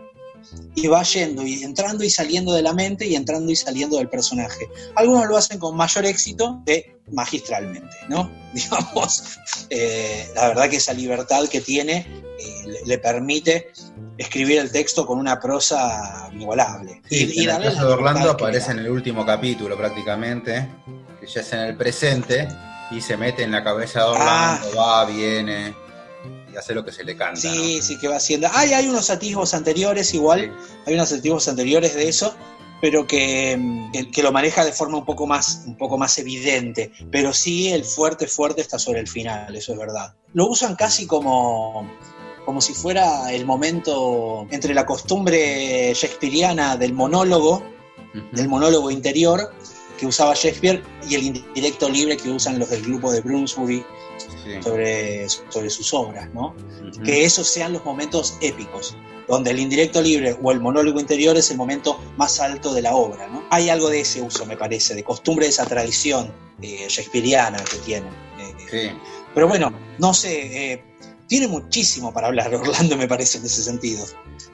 y 0.76 0.88
va 0.88 1.04
yendo 1.04 1.46
y 1.46 1.64
entrando 1.64 2.04
y 2.04 2.10
saliendo 2.10 2.54
de 2.54 2.62
la 2.62 2.74
mente 2.74 3.06
y 3.08 3.16
entrando 3.16 3.52
y 3.52 3.56
saliendo 3.56 3.98
del 3.98 4.10
personaje. 4.10 4.70
Algunos 4.96 5.28
lo 5.28 5.38
hacen 5.38 5.60
con 5.60 5.76
mayor 5.76 6.06
éxito 6.06 6.62
que 6.66 7.00
magistralmente, 7.12 7.96
¿no? 8.10 8.32
Digamos, 8.54 9.24
eh, 9.70 10.30
la 10.36 10.50
verdad 10.50 10.70
que 10.70 10.78
esa 10.78 10.94
libertad 10.94 11.48
que 11.48 11.62
tiene 11.62 12.06
eh, 12.40 12.64
le, 12.66 12.86
le 12.86 12.98
permite 12.98 13.72
escribir 14.18 14.60
el 14.60 14.72
texto 14.72 15.06
con 15.06 15.18
una 15.20 15.40
prosa 15.40 16.30
inigualable. 16.32 17.02
Sí, 17.10 17.44
en 17.44 17.50
el 17.50 17.64
caso 17.64 17.88
de 17.88 17.94
Orlando 17.94 18.32
aparece 18.32 18.72
en 18.72 18.80
el 18.80 18.90
último 18.90 19.26
capítulo 19.26 19.78
prácticamente, 19.78 20.68
que 21.20 21.28
ya 21.28 21.42
es 21.42 21.54
en 21.54 21.60
el 21.60 21.76
presente, 21.76 22.48
y 22.92 23.02
se 23.02 23.18
mete 23.18 23.44
en 23.44 23.52
la 23.52 23.64
cabeza 23.64 24.00
de 24.00 24.06
Orlando, 24.06 24.76
va, 24.78 25.06
viene, 25.06 25.74
y 26.54 26.58
hace 26.58 26.74
lo 26.74 26.84
que 26.86 26.92
se 26.92 27.04
le 27.04 27.16
canta. 27.16 27.40
Sí, 27.40 27.82
sí, 27.82 27.98
que 27.98 28.08
va 28.08 28.18
haciendo. 28.18 28.48
Hay, 28.54 28.74
hay 28.74 28.88
unos 28.88 29.10
atisbos 29.10 29.54
anteriores 29.54 30.14
igual, 30.14 30.56
hay 30.86 30.94
unos 30.94 31.12
atisbos 31.12 31.48
anteriores 31.48 31.94
de 31.96 32.08
eso, 32.10 32.36
pero 32.82 33.06
que, 33.08 33.60
que- 33.94 34.10
que 34.12 34.24
lo 34.24 34.32
maneja 34.32 34.66
de 34.66 34.72
forma 34.74 34.98
un 34.98 35.06
poco 35.06 35.28
más, 35.28 35.64
un 35.68 35.78
poco 35.78 35.98
más 35.98 36.18
evidente. 36.18 36.92
Pero 37.12 37.34
sí, 37.34 37.70
el 37.70 37.84
fuerte, 37.86 38.28
fuerte 38.28 38.62
está 38.62 38.80
sobre 38.80 39.00
el 39.00 39.08
final, 39.08 39.56
eso 39.56 39.74
es 39.74 39.78
verdad. 39.80 40.14
Lo 40.34 40.48
usan 40.48 40.76
casi 40.76 41.06
como, 41.06 41.88
como 42.46 42.60
si 42.62 42.74
fuera 42.74 43.32
el 43.32 43.46
momento 43.46 44.48
entre 44.52 44.74
la 44.74 44.86
costumbre 44.86 45.94
shakespeariana 45.94 46.76
del 46.78 46.94
monólogo, 46.94 47.64
del 48.34 48.48
monólogo 48.50 48.92
interior 48.92 49.54
que 49.98 50.08
usaba 50.08 50.34
Shakespeare 50.34 50.84
y 51.08 51.14
el 51.16 51.24
indirecto 51.24 51.88
libre 51.88 52.18
que 52.18 52.30
usan 52.30 52.58
los 52.58 52.70
del 52.72 52.82
grupo 52.82 53.12
de 53.12 53.22
Bloomsbury 53.22 53.86
Sí. 54.44 54.62
sobre, 54.62 55.28
sobre 55.30 55.70
sus 55.70 55.94
obras, 55.94 56.30
¿no? 56.34 56.56
Que 57.04 57.26
esos 57.26 57.48
sean 57.48 57.74
los 57.74 57.84
momentos 57.86 58.38
épicos, 58.42 58.96
donde 59.28 59.52
el 59.52 59.60
indirecto 59.60 60.02
libre 60.02 60.38
o 60.42 60.52
el 60.52 60.60
monólogo 60.60 61.00
interior 61.00 61.38
es 61.38 61.52
el 61.52 61.58
momento 61.58 62.00
más 62.18 62.40
alto 62.40 62.74
de 62.74 62.82
la 62.82 62.96
obra. 62.96 63.28
¿no? 63.28 63.44
Hay 63.50 63.70
algo 63.70 63.90
de 63.90 64.02
ese 64.02 64.22
uso, 64.22 64.46
me 64.46 64.58
parece, 64.58 64.94
de 64.96 65.04
costumbre 65.04 65.46
de 65.46 65.52
esa 65.52 65.66
tradición 65.66 66.34
eh, 66.62 66.86
shakespeariana 66.88 67.58
que 67.64 67.78
tienen. 67.78 68.14
Eh, 68.40 68.56
Sí. 68.70 68.90
Pero 69.34 69.48
bueno, 69.48 69.74
no 70.00 70.14
sé, 70.14 70.74
eh, 70.74 70.84
tiene 71.28 71.48
muchísimo 71.48 72.14
para 72.14 72.28
hablar 72.28 72.50
de 72.50 72.56
Orlando, 72.58 72.98
me 72.98 73.08
parece, 73.08 73.38
en 73.38 73.46
ese 73.46 73.64
sentido. 73.64 74.06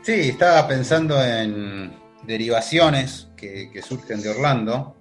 Sí, 0.02 0.30
estaba 0.30 0.68
pensando 0.68 1.24
en 1.24 1.96
derivaciones 2.24 3.28
que, 3.36 3.70
que 3.72 3.82
surgen 3.82 4.22
de 4.22 4.30
Orlando. 4.30 4.97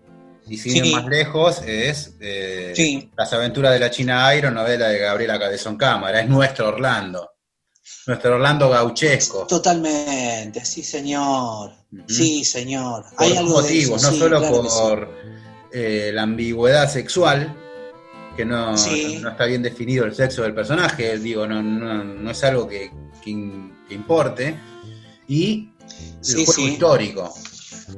Y 0.49 0.57
sin 0.59 0.73
Sí. 0.73 0.79
ir 0.89 0.95
más 0.95 1.07
lejos, 1.07 1.63
es 1.67 2.15
eh, 2.21 2.73
Sí. 2.77 3.11
Las 3.17 3.33
aventuras 3.33 3.73
de 3.73 3.81
la 3.81 3.91
China 3.91 4.35
Iron, 4.35 4.55
novela 4.55 4.89
de 4.89 4.99
Gabriela 4.99 5.39
Cabezón 5.39 5.77
Cámara. 5.77 6.21
Es 6.21 6.29
nuestro 6.29 6.69
Orlando. 6.69 7.31
Nuestro 8.07 8.35
Orlando 8.37 8.69
gauchesco. 8.71 9.47
Totalmente, 9.47 10.65
sí, 10.65 10.83
señor. 10.83 11.73
Sí, 12.09 12.45
señor. 12.45 13.05
Por 13.17 13.23
Hay 13.25 13.31
dos 13.31 13.39
algo 13.39 13.63
de 13.63 13.63
motivos, 13.63 14.01
eso, 14.03 14.07
no 14.11 14.13
sí, 14.13 14.19
solo 14.21 14.39
claro 14.39 14.63
por 14.63 15.11
eh, 15.73 16.11
la 16.15 16.23
ambigüedad 16.23 16.89
sexual, 16.91 17.55
que 18.37 18.45
no, 18.45 18.73
no 18.73 19.29
está 19.31 19.45
bien 19.47 19.63
definido 19.63 20.05
el 20.05 20.15
sexo 20.15 20.43
del 20.43 20.55
personaje, 20.55 21.19
digo, 21.19 21.47
no, 21.47 21.63
no, 21.63 22.05
no 22.05 22.31
es 22.31 22.45
algo 22.45 22.69
que, 22.69 22.91
que 23.25 23.31
in- 23.31 23.75
que 23.89 23.95
importe, 23.95 24.57
y 25.29 25.71
el 26.29 26.35
juego 26.35 26.53
sí. 26.53 26.65
histórico. 26.73 27.35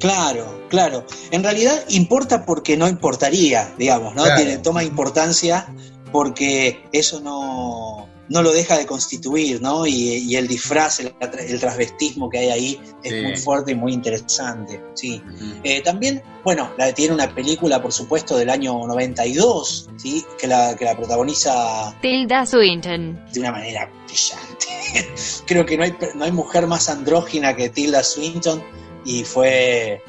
Claro, 0.00 0.66
claro. 0.68 1.04
En 1.30 1.42
realidad 1.42 1.82
importa 1.88 2.44
porque 2.44 2.76
no 2.76 2.88
importaría, 2.88 3.72
digamos, 3.78 4.14
¿no? 4.14 4.24
Claro. 4.24 4.36
Tiene, 4.42 4.58
toma 4.58 4.84
importancia 4.84 5.66
porque 6.12 6.82
eso 6.92 7.20
no, 7.20 8.08
no 8.28 8.42
lo 8.42 8.52
deja 8.52 8.76
de 8.78 8.86
constituir, 8.86 9.60
¿no? 9.60 9.86
Y, 9.86 9.92
y 10.18 10.36
el 10.36 10.46
disfraz, 10.48 11.00
el, 11.00 11.14
el 11.20 11.60
transvestismo 11.60 12.28
que 12.30 12.38
hay 12.38 12.48
ahí 12.50 12.80
es 13.02 13.12
Sí. 13.12 13.20
muy 13.22 13.36
fuerte 13.36 13.72
y 13.72 13.74
muy 13.74 13.92
interesante, 13.92 14.82
sí. 14.94 15.22
Eh, 15.64 15.82
también, 15.82 16.22
bueno, 16.44 16.70
la, 16.78 16.92
tiene 16.92 17.14
una 17.14 17.34
película, 17.34 17.80
por 17.82 17.92
supuesto, 17.92 18.36
del 18.36 18.50
año 18.50 18.74
92, 18.86 19.88
¿sí? 19.96 20.24
Que 20.38 20.46
la, 20.46 20.76
que 20.76 20.84
la 20.84 20.96
protagoniza 20.96 21.94
Tilda 22.00 22.44
Swinton. 22.46 23.24
de 23.32 23.40
una 23.40 23.52
manera 23.52 23.90
brillante. 24.06 25.08
Creo 25.46 25.64
que 25.66 25.76
no 25.76 25.84
hay, 25.84 25.94
no 26.14 26.24
hay 26.24 26.32
mujer 26.32 26.66
más 26.66 26.88
andrógina 26.88 27.54
que 27.56 27.68
Tilda 27.68 28.02
Swinton 28.02 28.62
y 29.04 29.24
fue, 29.24 30.02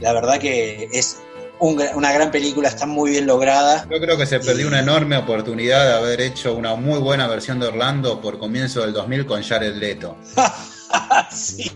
la 0.00 0.12
verdad 0.12 0.38
que 0.38 0.88
es 0.92 1.18
un 1.60 1.80
una 1.94 2.12
gran 2.12 2.30
película, 2.30 2.68
está 2.68 2.84
muy 2.86 3.12
bien 3.12 3.26
lograda. 3.26 3.86
Yo 3.90 4.00
creo 4.00 4.16
que 4.18 4.26
se 4.26 4.40
perdió 4.40 4.64
Y- 4.64 4.68
una 4.68 4.80
enorme 4.80 5.16
oportunidad 5.16 5.86
de 5.86 5.92
haber 5.94 6.20
hecho 6.20 6.54
una 6.54 6.74
muy 6.74 6.98
buena 6.98 7.26
versión 7.28 7.60
de 7.60 7.66
Orlando 7.68 8.20
por 8.20 8.38
comienzo 8.38 8.80
del 8.82 8.92
2000 8.92 9.24
con 9.26 9.42
Jared 9.42 9.74
Leto. 9.76 10.16
sí, 11.30 11.70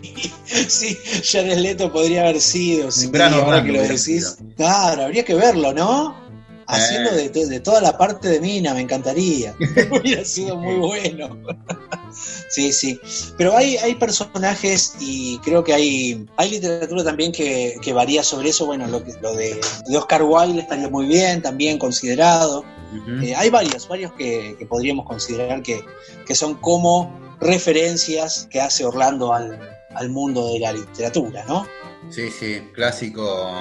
sí, 0.67 0.97
Jared 1.23 1.57
Leto 1.57 1.91
podría 1.91 2.21
haber 2.21 2.41
sido, 2.41 2.91
sí, 2.91 3.09
gran 3.11 3.33
Orlando 3.33 3.63
que 3.65 3.71
lo 3.71 3.79
hubiera 3.79 3.87
decís. 3.95 4.05
sido. 4.35 4.53
Claro, 4.55 5.03
habría 5.05 5.23
que 5.25 5.33
verlo, 5.35 5.73
¿no? 5.73 6.28
Haciendo 6.71 7.11
de, 7.11 7.29
to- 7.29 7.47
de 7.47 7.59
toda 7.59 7.81
la 7.81 7.97
parte 7.97 8.27
de 8.29 8.39
Mina, 8.39 8.73
me 8.73 8.81
encantaría. 8.81 9.55
Hubiera 9.91 10.23
sido 10.25 10.55
muy 10.55 10.75
bueno. 10.75 11.37
Sí, 12.49 12.73
sí. 12.73 12.99
Pero 13.37 13.55
hay, 13.55 13.77
hay 13.77 13.93
personajes 13.95 14.95
y 14.99 15.37
creo 15.39 15.63
que 15.63 15.73
hay, 15.75 16.25
hay 16.37 16.49
literatura 16.49 17.03
también 17.03 17.31
que, 17.31 17.75
que 17.83 17.93
varía 17.93 18.23
sobre 18.23 18.49
eso. 18.49 18.65
Bueno, 18.65 18.87
lo, 18.87 19.03
que, 19.03 19.13
lo 19.21 19.35
de, 19.35 19.61
de 19.87 19.97
Oscar 19.97 20.23
Wilde 20.23 20.59
estaría 20.61 20.89
muy 20.89 21.05
bien, 21.05 21.43
también 21.43 21.77
considerado. 21.77 22.65
Eh, 23.21 23.35
hay 23.35 23.51
varios, 23.51 23.87
varios 23.87 24.11
que, 24.13 24.55
que 24.57 24.65
podríamos 24.65 25.05
considerar 25.05 25.61
que, 25.61 25.81
que 26.25 26.33
son 26.33 26.55
como 26.55 27.15
referencias 27.39 28.47
que 28.49 28.59
hace 28.59 28.83
Orlando 28.83 29.31
al, 29.31 29.78
al 29.95 30.09
mundo 30.09 30.51
de 30.53 30.59
la 30.59 30.71
literatura, 30.73 31.43
¿no? 31.47 31.65
Sí, 32.09 32.29
sí, 32.29 32.61
clásico. 32.73 33.51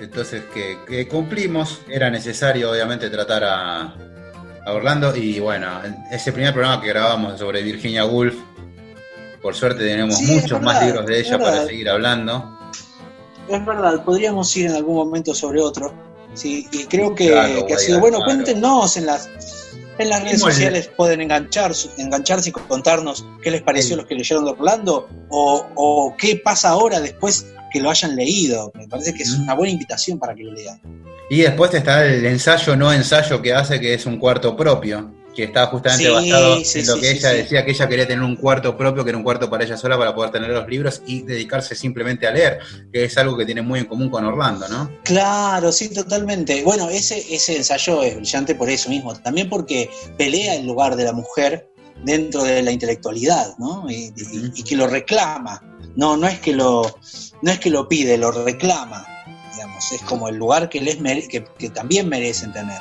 Entonces 0.00 0.42
que, 0.52 0.78
que 0.86 1.08
cumplimos. 1.08 1.80
Era 1.88 2.10
necesario, 2.10 2.70
obviamente, 2.70 3.08
tratar 3.10 3.44
a, 3.44 3.82
a 4.66 4.72
Orlando. 4.72 5.14
Y 5.16 5.40
bueno, 5.40 5.80
ese 6.10 6.32
primer 6.32 6.52
programa 6.52 6.80
que 6.82 6.88
grabamos 6.88 7.38
sobre 7.38 7.62
Virginia 7.62 8.04
Woolf, 8.04 8.34
por 9.42 9.54
suerte 9.54 9.84
tenemos 9.84 10.16
Sí, 10.18 10.26
muchos 10.40 10.60
más 10.60 10.84
libros 10.84 11.06
de 11.06 11.20
ella 11.20 11.38
para 11.38 11.64
seguir 11.66 11.88
hablando. 11.88 12.58
Es 13.48 13.64
verdad, 13.64 14.04
podríamos 14.04 14.54
ir 14.56 14.66
en 14.66 14.76
algún 14.76 14.96
momento 14.96 15.34
sobre 15.34 15.60
otro. 15.60 15.92
Sí, 16.34 16.68
y 16.70 16.84
creo 16.84 17.14
que, 17.14 17.30
Claro, 17.30 17.66
que 17.66 17.74
ha 17.74 17.78
sido 17.78 17.98
bueno. 17.98 18.18
claro. 18.18 18.32
Cuéntenos 18.34 18.96
en 18.96 19.06
las 19.06 19.28
en 20.02 20.10
las 20.10 20.22
redes 20.22 20.40
sociales 20.40 20.90
pueden 20.96 21.20
enganchar, 21.20 21.72
engancharse 21.98 22.50
y 22.50 22.52
contarnos 22.52 23.24
qué 23.42 23.50
les 23.50 23.62
pareció 23.62 23.90
Sí. 23.90 23.96
los 23.96 24.06
que 24.06 24.14
leyeron 24.14 24.44
de 24.44 24.50
Orlando 24.52 25.08
o, 25.28 25.66
o 25.74 26.14
qué 26.16 26.36
pasa 26.36 26.70
ahora 26.70 27.00
después 27.00 27.46
que 27.72 27.80
lo 27.80 27.90
hayan 27.90 28.16
leído. 28.16 28.72
Me 28.74 28.88
parece 28.88 29.14
que 29.14 29.22
es 29.22 29.32
Ujú. 29.34 29.42
una 29.42 29.54
buena 29.54 29.72
invitación 29.72 30.18
para 30.18 30.34
que 30.34 30.42
lo 30.44 30.52
lean. 30.52 30.80
Y 31.30 31.42
después 31.42 31.72
está 31.74 32.04
el 32.04 32.26
ensayo 32.26 32.74
no 32.76 32.92
ensayo 32.92 33.40
que 33.40 33.54
hace, 33.54 33.78
que 33.78 33.94
es 33.94 34.04
un 34.06 34.18
cuarto 34.18 34.56
propio, 34.56 35.12
que 35.40 35.46
está 35.46 35.66
justamente 35.66 36.04
Sí, 36.04 36.10
basado 36.10 36.56
sí, 36.64 36.80
en 36.80 36.86
lo 36.86 36.94
sí, 36.94 37.00
que 37.00 37.10
ella 37.10 37.28
decía, 37.30 37.64
que 37.64 37.70
ella 37.72 37.88
quería 37.88 38.06
tener 38.06 38.22
un 38.24 38.36
cuarto 38.36 38.76
propio, 38.76 39.02
que 39.04 39.10
era 39.10 39.18
un 39.18 39.24
cuarto 39.24 39.48
para 39.50 39.64
ella 39.64 39.76
sola, 39.76 39.98
para 39.98 40.14
poder 40.14 40.30
tener 40.30 40.50
los 40.50 40.68
libros 40.68 41.02
y 41.06 41.22
dedicarse 41.22 41.74
simplemente 41.74 42.26
a 42.26 42.30
leer, 42.30 42.58
que 42.92 43.04
es 43.04 43.18
algo 43.18 43.36
que 43.36 43.44
tiene 43.46 43.62
muy 43.62 43.80
en 43.80 43.86
común 43.86 44.08
con 44.10 44.24
Orlando, 44.24 44.68
¿no? 44.68 44.90
Claro, 45.04 45.72
sí, 45.72 45.88
totalmente. 45.92 46.62
Bueno, 46.62 46.88
ese, 46.90 47.24
ese 47.34 47.56
ensayo 47.56 48.02
es 48.02 48.16
brillante 48.16 48.54
por 48.54 48.70
eso 48.70 48.88
mismo, 48.90 49.14
también 49.14 49.48
porque 49.48 49.90
pelea 50.16 50.54
el 50.54 50.66
lugar 50.66 50.96
de 50.96 51.04
la 51.04 51.12
mujer 51.12 51.68
dentro 52.04 52.42
de 52.44 52.62
la 52.62 52.70
intelectualidad, 52.70 53.56
¿no? 53.58 53.84
Y, 53.90 54.12
y- 54.16 54.38
Ujú. 54.38 54.52
y 54.54 54.62
que 54.62 54.76
lo 54.76 54.86
reclama. 54.86 55.60
No, 55.96 56.16
no 56.16 56.26
es 56.28 56.38
que 56.40 56.52
lo, 56.52 56.82
no 57.42 57.50
es 57.50 57.58
que 57.58 57.68
lo 57.70 57.88
pide, 57.88 58.16
lo 58.16 58.30
reclama. 58.30 59.06
Digamos, 59.54 59.92
es 59.92 60.00
como 60.02 60.28
el 60.28 60.36
lugar 60.36 60.68
que 60.68 60.80
les 60.80 61.00
mere- 61.00 61.26
que, 61.28 61.44
que 61.58 61.68
también 61.70 62.08
merecen 62.08 62.52
tener. 62.52 62.78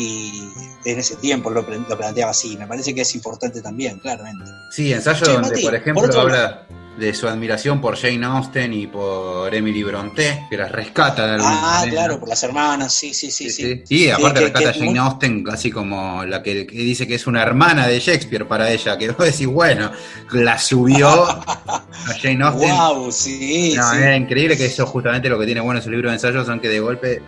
Y 0.00 0.42
en 0.84 0.98
ese 0.98 1.16
tiempo 1.16 1.50
lo, 1.50 1.66
planteaba 1.66 2.30
así. 2.30 2.56
Me 2.56 2.66
parece 2.66 2.94
que 2.94 3.02
es 3.02 3.14
importante 3.14 3.60
también, 3.60 3.98
claramente. 3.98 4.50
Sí, 4.70 4.92
ensayo 4.92 5.24
Che, 5.26 5.32
donde, 5.32 5.48
Mati, 5.50 5.62
por 5.62 5.74
ejemplo, 5.74 6.02
por 6.08 6.18
habla 6.20 6.66
de 6.98 7.14
su 7.14 7.26
admiración 7.28 7.80
por 7.80 7.96
Jane 7.96 8.24
Austen 8.26 8.74
y 8.74 8.86
por 8.86 9.54
Emily 9.54 9.82
Brontë, 9.82 10.48
que 10.50 10.56
las 10.56 10.70
rescata 10.70 11.26
de 11.26 11.32
alguna 11.34 11.50
Ah, 11.58 11.72
manera. 11.80 11.92
claro, 11.92 12.20
por 12.20 12.28
las 12.28 12.42
hermanas, 12.42 12.92
sí, 12.92 13.14
sí, 13.14 13.30
sí, 13.30 13.48
sí. 13.50 13.82
Y 13.88 14.08
aparte 14.10 14.40
que- 14.40 14.44
rescata 14.46 14.70
a 14.70 14.72
Jane 14.74 14.84
muy- 14.86 14.98
Austen 14.98 15.42
casi 15.44 15.70
como 15.70 16.24
la 16.26 16.42
que, 16.42 16.66
que 16.66 16.76
dice 16.78 17.06
que 17.06 17.14
es 17.14 17.26
una 17.26 17.42
hermana 17.42 17.86
de 17.86 18.00
Shakespeare 18.00 18.46
para 18.46 18.70
ella, 18.70 18.98
que 18.98 19.08
vos 19.12 19.24
decís, 19.26 19.46
bueno, 19.46 19.90
la 20.32 20.58
subió 20.58 21.08
a 21.08 21.84
Jane 22.20 22.44
Austen. 22.44 22.70
Wow, 22.76 23.12
sí, 23.12 23.74
No, 23.76 23.90
sí. 23.92 23.98
es 24.02 24.16
increíble 24.20 24.56
que 24.56 24.66
eso 24.66 24.86
justamente 24.86 25.28
lo 25.28 25.38
que 25.38 25.46
tiene 25.46 25.60
bueno 25.60 25.80
su 25.80 25.90
libro 25.90 26.08
de 26.10 26.14
ensayos 26.16 26.46
son 26.46 26.60
que 26.60 26.68
de 26.68 26.80
golpe 26.80 27.22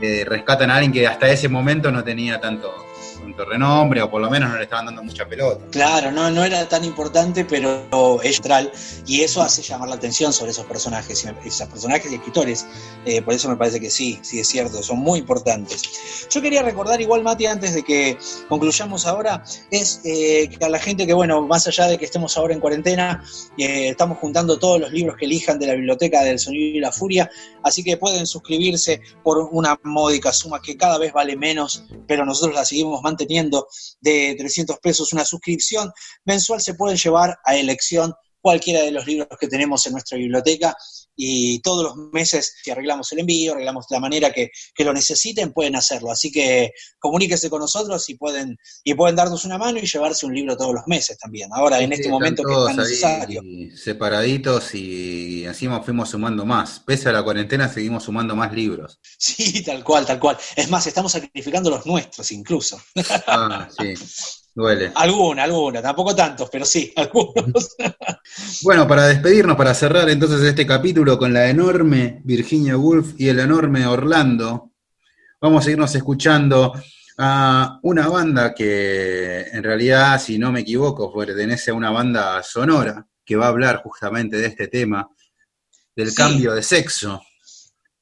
eh, 0.00 0.24
rescatan 0.26 0.70
a 0.70 0.76
alguien 0.76 0.92
que 0.92 1.06
hasta 1.06 1.28
ese 1.28 1.48
momento 1.48 1.90
no 1.90 2.04
tenía 2.04 2.40
tanto, 2.40 2.85
tanto 3.18 3.44
renombre, 3.44 4.02
o 4.02 4.10
por 4.10 4.20
lo 4.20 4.30
menos 4.30 4.50
no 4.50 4.56
le 4.56 4.64
estaban 4.64 4.86
dando 4.86 5.02
mucha 5.02 5.26
pelota. 5.26 5.64
Claro, 5.70 6.10
no, 6.10 6.30
no 6.30 6.44
era 6.44 6.68
tan 6.68 6.84
importante, 6.84 7.44
pero 7.44 8.20
es 8.22 8.36
central, 8.36 8.70
y 9.06 9.22
eso 9.22 9.42
hace 9.42 9.62
llamar 9.62 9.88
la 9.88 9.96
atención 9.96 10.32
sobre 10.32 10.50
esos 10.50 10.66
personajes, 10.66 11.26
esos 11.44 11.68
personajes 11.68 12.10
y 12.10 12.14
escritores. 12.16 12.66
Eh, 13.04 13.22
por 13.22 13.34
eso 13.34 13.48
me 13.48 13.56
parece 13.56 13.80
que 13.80 13.90
sí, 13.90 14.18
sí 14.22 14.40
es 14.40 14.48
cierto, 14.48 14.82
son 14.82 14.98
muy 14.98 15.18
importantes. 15.18 15.82
Yo 16.30 16.42
quería 16.42 16.62
recordar 16.62 17.00
igual, 17.00 17.22
Mati, 17.22 17.46
antes 17.46 17.74
de 17.74 17.82
que 17.82 18.18
concluyamos 18.48 19.06
ahora, 19.06 19.42
es 19.70 20.00
eh, 20.04 20.48
que 20.48 20.64
a 20.64 20.68
la 20.68 20.78
gente 20.78 21.06
que, 21.06 21.14
bueno, 21.14 21.42
más 21.42 21.66
allá 21.66 21.86
de 21.86 21.98
que 21.98 22.04
estemos 22.04 22.36
ahora 22.36 22.54
en 22.54 22.60
cuarentena, 22.60 23.24
eh, 23.58 23.88
estamos 23.88 24.18
juntando 24.18 24.58
todos 24.58 24.80
los 24.80 24.92
libros 24.92 25.16
que 25.16 25.26
elijan 25.26 25.58
de 25.58 25.66
la 25.66 25.74
biblioteca 25.74 26.22
del 26.22 26.38
Sonido 26.38 26.76
y 26.76 26.80
la 26.80 26.92
Furia, 26.92 27.30
así 27.62 27.82
que 27.82 27.96
pueden 27.96 28.26
suscribirse 28.26 29.00
por 29.22 29.48
una 29.52 29.78
módica 29.82 30.32
suma 30.32 30.60
que 30.60 30.76
cada 30.76 30.98
vez 30.98 31.12
vale 31.12 31.36
menos, 31.36 31.84
pero 32.06 32.24
nosotros 32.24 32.54
la 32.54 32.64
seguimos 32.64 33.02
manteniendo 33.06 33.68
de 34.00 34.34
300 34.36 34.78
pesos 34.80 35.12
una 35.12 35.24
suscripción 35.24 35.92
mensual 36.24 36.60
se 36.60 36.74
pueden 36.74 36.96
llevar 36.96 37.38
a 37.44 37.56
elección 37.56 38.12
cualquiera 38.46 38.82
de 38.82 38.92
los 38.92 39.04
libros 39.08 39.26
que 39.40 39.48
tenemos 39.48 39.84
en 39.86 39.92
nuestra 39.94 40.16
biblioteca 40.16 40.76
y 41.16 41.58
todos 41.62 41.82
los 41.82 41.96
meses, 42.12 42.54
si 42.62 42.70
arreglamos 42.70 43.10
el 43.10 43.18
envío, 43.18 43.54
arreglamos 43.54 43.86
la 43.90 43.98
manera 43.98 44.30
que, 44.30 44.52
lo 44.84 44.92
necesiten, 44.92 45.52
pueden 45.52 45.74
hacerlo. 45.74 46.12
Así 46.12 46.30
que 46.30 46.70
comuníquese 47.00 47.50
con 47.50 47.58
nosotros 47.60 48.08
y 48.08 48.14
pueden, 48.14 48.56
y 48.84 48.94
pueden 48.94 49.16
darnos 49.16 49.44
una 49.44 49.58
mano 49.58 49.80
y 49.80 49.86
llevarse 49.86 50.26
un 50.26 50.34
libro 50.36 50.56
todos 50.56 50.74
los 50.74 50.86
meses 50.86 51.18
también. 51.18 51.50
Ahora, 51.52 51.80
en 51.80 51.92
este 51.92 52.08
momento 52.08 52.44
que 52.44 52.52
es 52.52 52.66
tan 52.66 52.76
necesario. 52.76 53.42
Separaditos 53.74 54.76
y 54.76 55.44
encima 55.44 55.82
fuimos 55.82 56.10
sumando 56.10 56.46
más. 56.46 56.78
Pese 56.78 57.08
a 57.08 57.12
la 57.12 57.24
cuarentena, 57.24 57.68
seguimos 57.68 58.04
sumando 58.04 58.36
más 58.36 58.52
libros. 58.52 59.00
Sí, 59.18 59.64
tal 59.64 59.82
cual, 59.82 60.06
tal 60.06 60.20
cual. 60.20 60.38
Es 60.54 60.70
más, 60.70 60.86
estamos 60.86 61.10
sacrificando 61.10 61.68
los 61.68 61.84
nuestros 61.84 62.30
incluso. 62.30 62.80
Ah, 63.26 63.68
sí. 63.76 63.94
Duele. 64.56 64.90
Alguna, 64.94 65.42
alguna, 65.42 65.82
tampoco 65.82 66.16
tantos, 66.16 66.48
pero 66.50 66.64
sí, 66.64 66.90
algunos. 66.96 67.76
bueno, 68.62 68.88
para 68.88 69.06
despedirnos, 69.06 69.54
para 69.54 69.74
cerrar 69.74 70.08
entonces 70.08 70.40
este 70.40 70.66
capítulo 70.66 71.18
con 71.18 71.34
la 71.34 71.50
enorme 71.50 72.22
Virginia 72.24 72.74
Woolf 72.78 73.12
y 73.18 73.28
el 73.28 73.38
enorme 73.38 73.86
Orlando, 73.86 74.72
vamos 75.42 75.66
a 75.66 75.70
irnos 75.70 75.94
escuchando 75.94 76.72
a 77.18 77.78
una 77.82 78.08
banda 78.08 78.54
que 78.54 79.42
en 79.42 79.62
realidad, 79.62 80.18
si 80.18 80.38
no 80.38 80.50
me 80.50 80.60
equivoco, 80.60 81.12
pertenece 81.12 81.70
a 81.70 81.74
una 81.74 81.90
banda 81.90 82.42
sonora 82.42 83.06
que 83.26 83.36
va 83.36 83.44
a 83.44 83.50
hablar 83.50 83.82
justamente 83.82 84.38
de 84.38 84.46
este 84.46 84.68
tema, 84.68 85.06
del 85.94 86.14
cambio 86.14 86.54
de 86.54 86.62
sexo, 86.62 87.20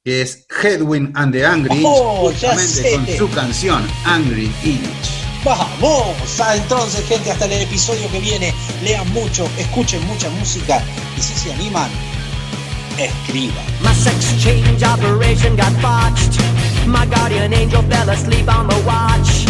que 0.04 0.22
es 0.22 0.46
Headwind 0.62 1.16
and 1.16 1.32
the 1.32 1.44
Angry, 1.44 1.82
oh, 1.84 2.30
justamente 2.30 2.94
con 2.94 3.08
su 3.08 3.30
canción 3.34 3.84
Angry 4.04 4.52
Image. 4.62 5.13
Vamos, 5.44 6.40
ah, 6.40 6.56
entonces 6.56 7.06
gente, 7.06 7.30
hasta 7.30 7.44
el 7.44 7.52
episodio 7.52 8.10
que 8.10 8.18
viene, 8.18 8.54
lean 8.82 9.06
mucho, 9.12 9.46
escuchen 9.58 10.02
mucha 10.06 10.30
música 10.30 10.82
y 11.18 11.20
si 11.20 11.34
se 11.34 11.52
animan, 11.52 11.90
escriban. 12.96 13.62
My 13.82 13.92
sex 13.92 14.34
change 14.42 14.82
operation 14.82 15.54
got 15.54 15.70
botched. 15.82 16.40
My 16.86 17.04
guardian 17.04 17.52
angel 17.52 17.82
fell 17.90 18.08
asleep 18.08 18.48
on 18.48 18.68
the 18.68 18.76
watch. 18.86 19.44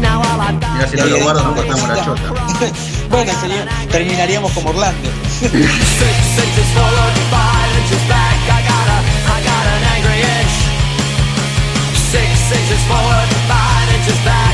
Now 0.00 0.22
all 0.22 0.40
I've 0.40 0.58
got 0.60 0.76
Mira, 0.76 0.88
si 0.88 0.96
no 0.96 1.06
lo 1.08 1.20
guardo, 1.20 1.42
nos 1.44 1.54
cortamos 1.56 1.88
la 1.88 2.04
chota. 2.04 2.32
bueno, 3.10 3.32
sería, 3.38 3.66
terminaríamos 3.90 4.50
como 4.52 4.70
Orlando. 4.70 5.10
Six 5.28 5.52
inches 5.52 6.68
forward, 6.72 7.14
five 7.28 7.70
inches 7.84 8.08
back. 8.08 8.40
I 8.48 8.62
got 8.64 8.88
a, 8.88 8.98
I 9.28 9.38
got 9.44 9.66
an 9.76 9.82
angry 9.92 10.20
itch. 10.24 10.56
Six 12.10 12.32
inches 12.48 12.80
forward, 12.88 13.28
five 13.46 13.92
inches 13.92 14.18
back. 14.24 14.53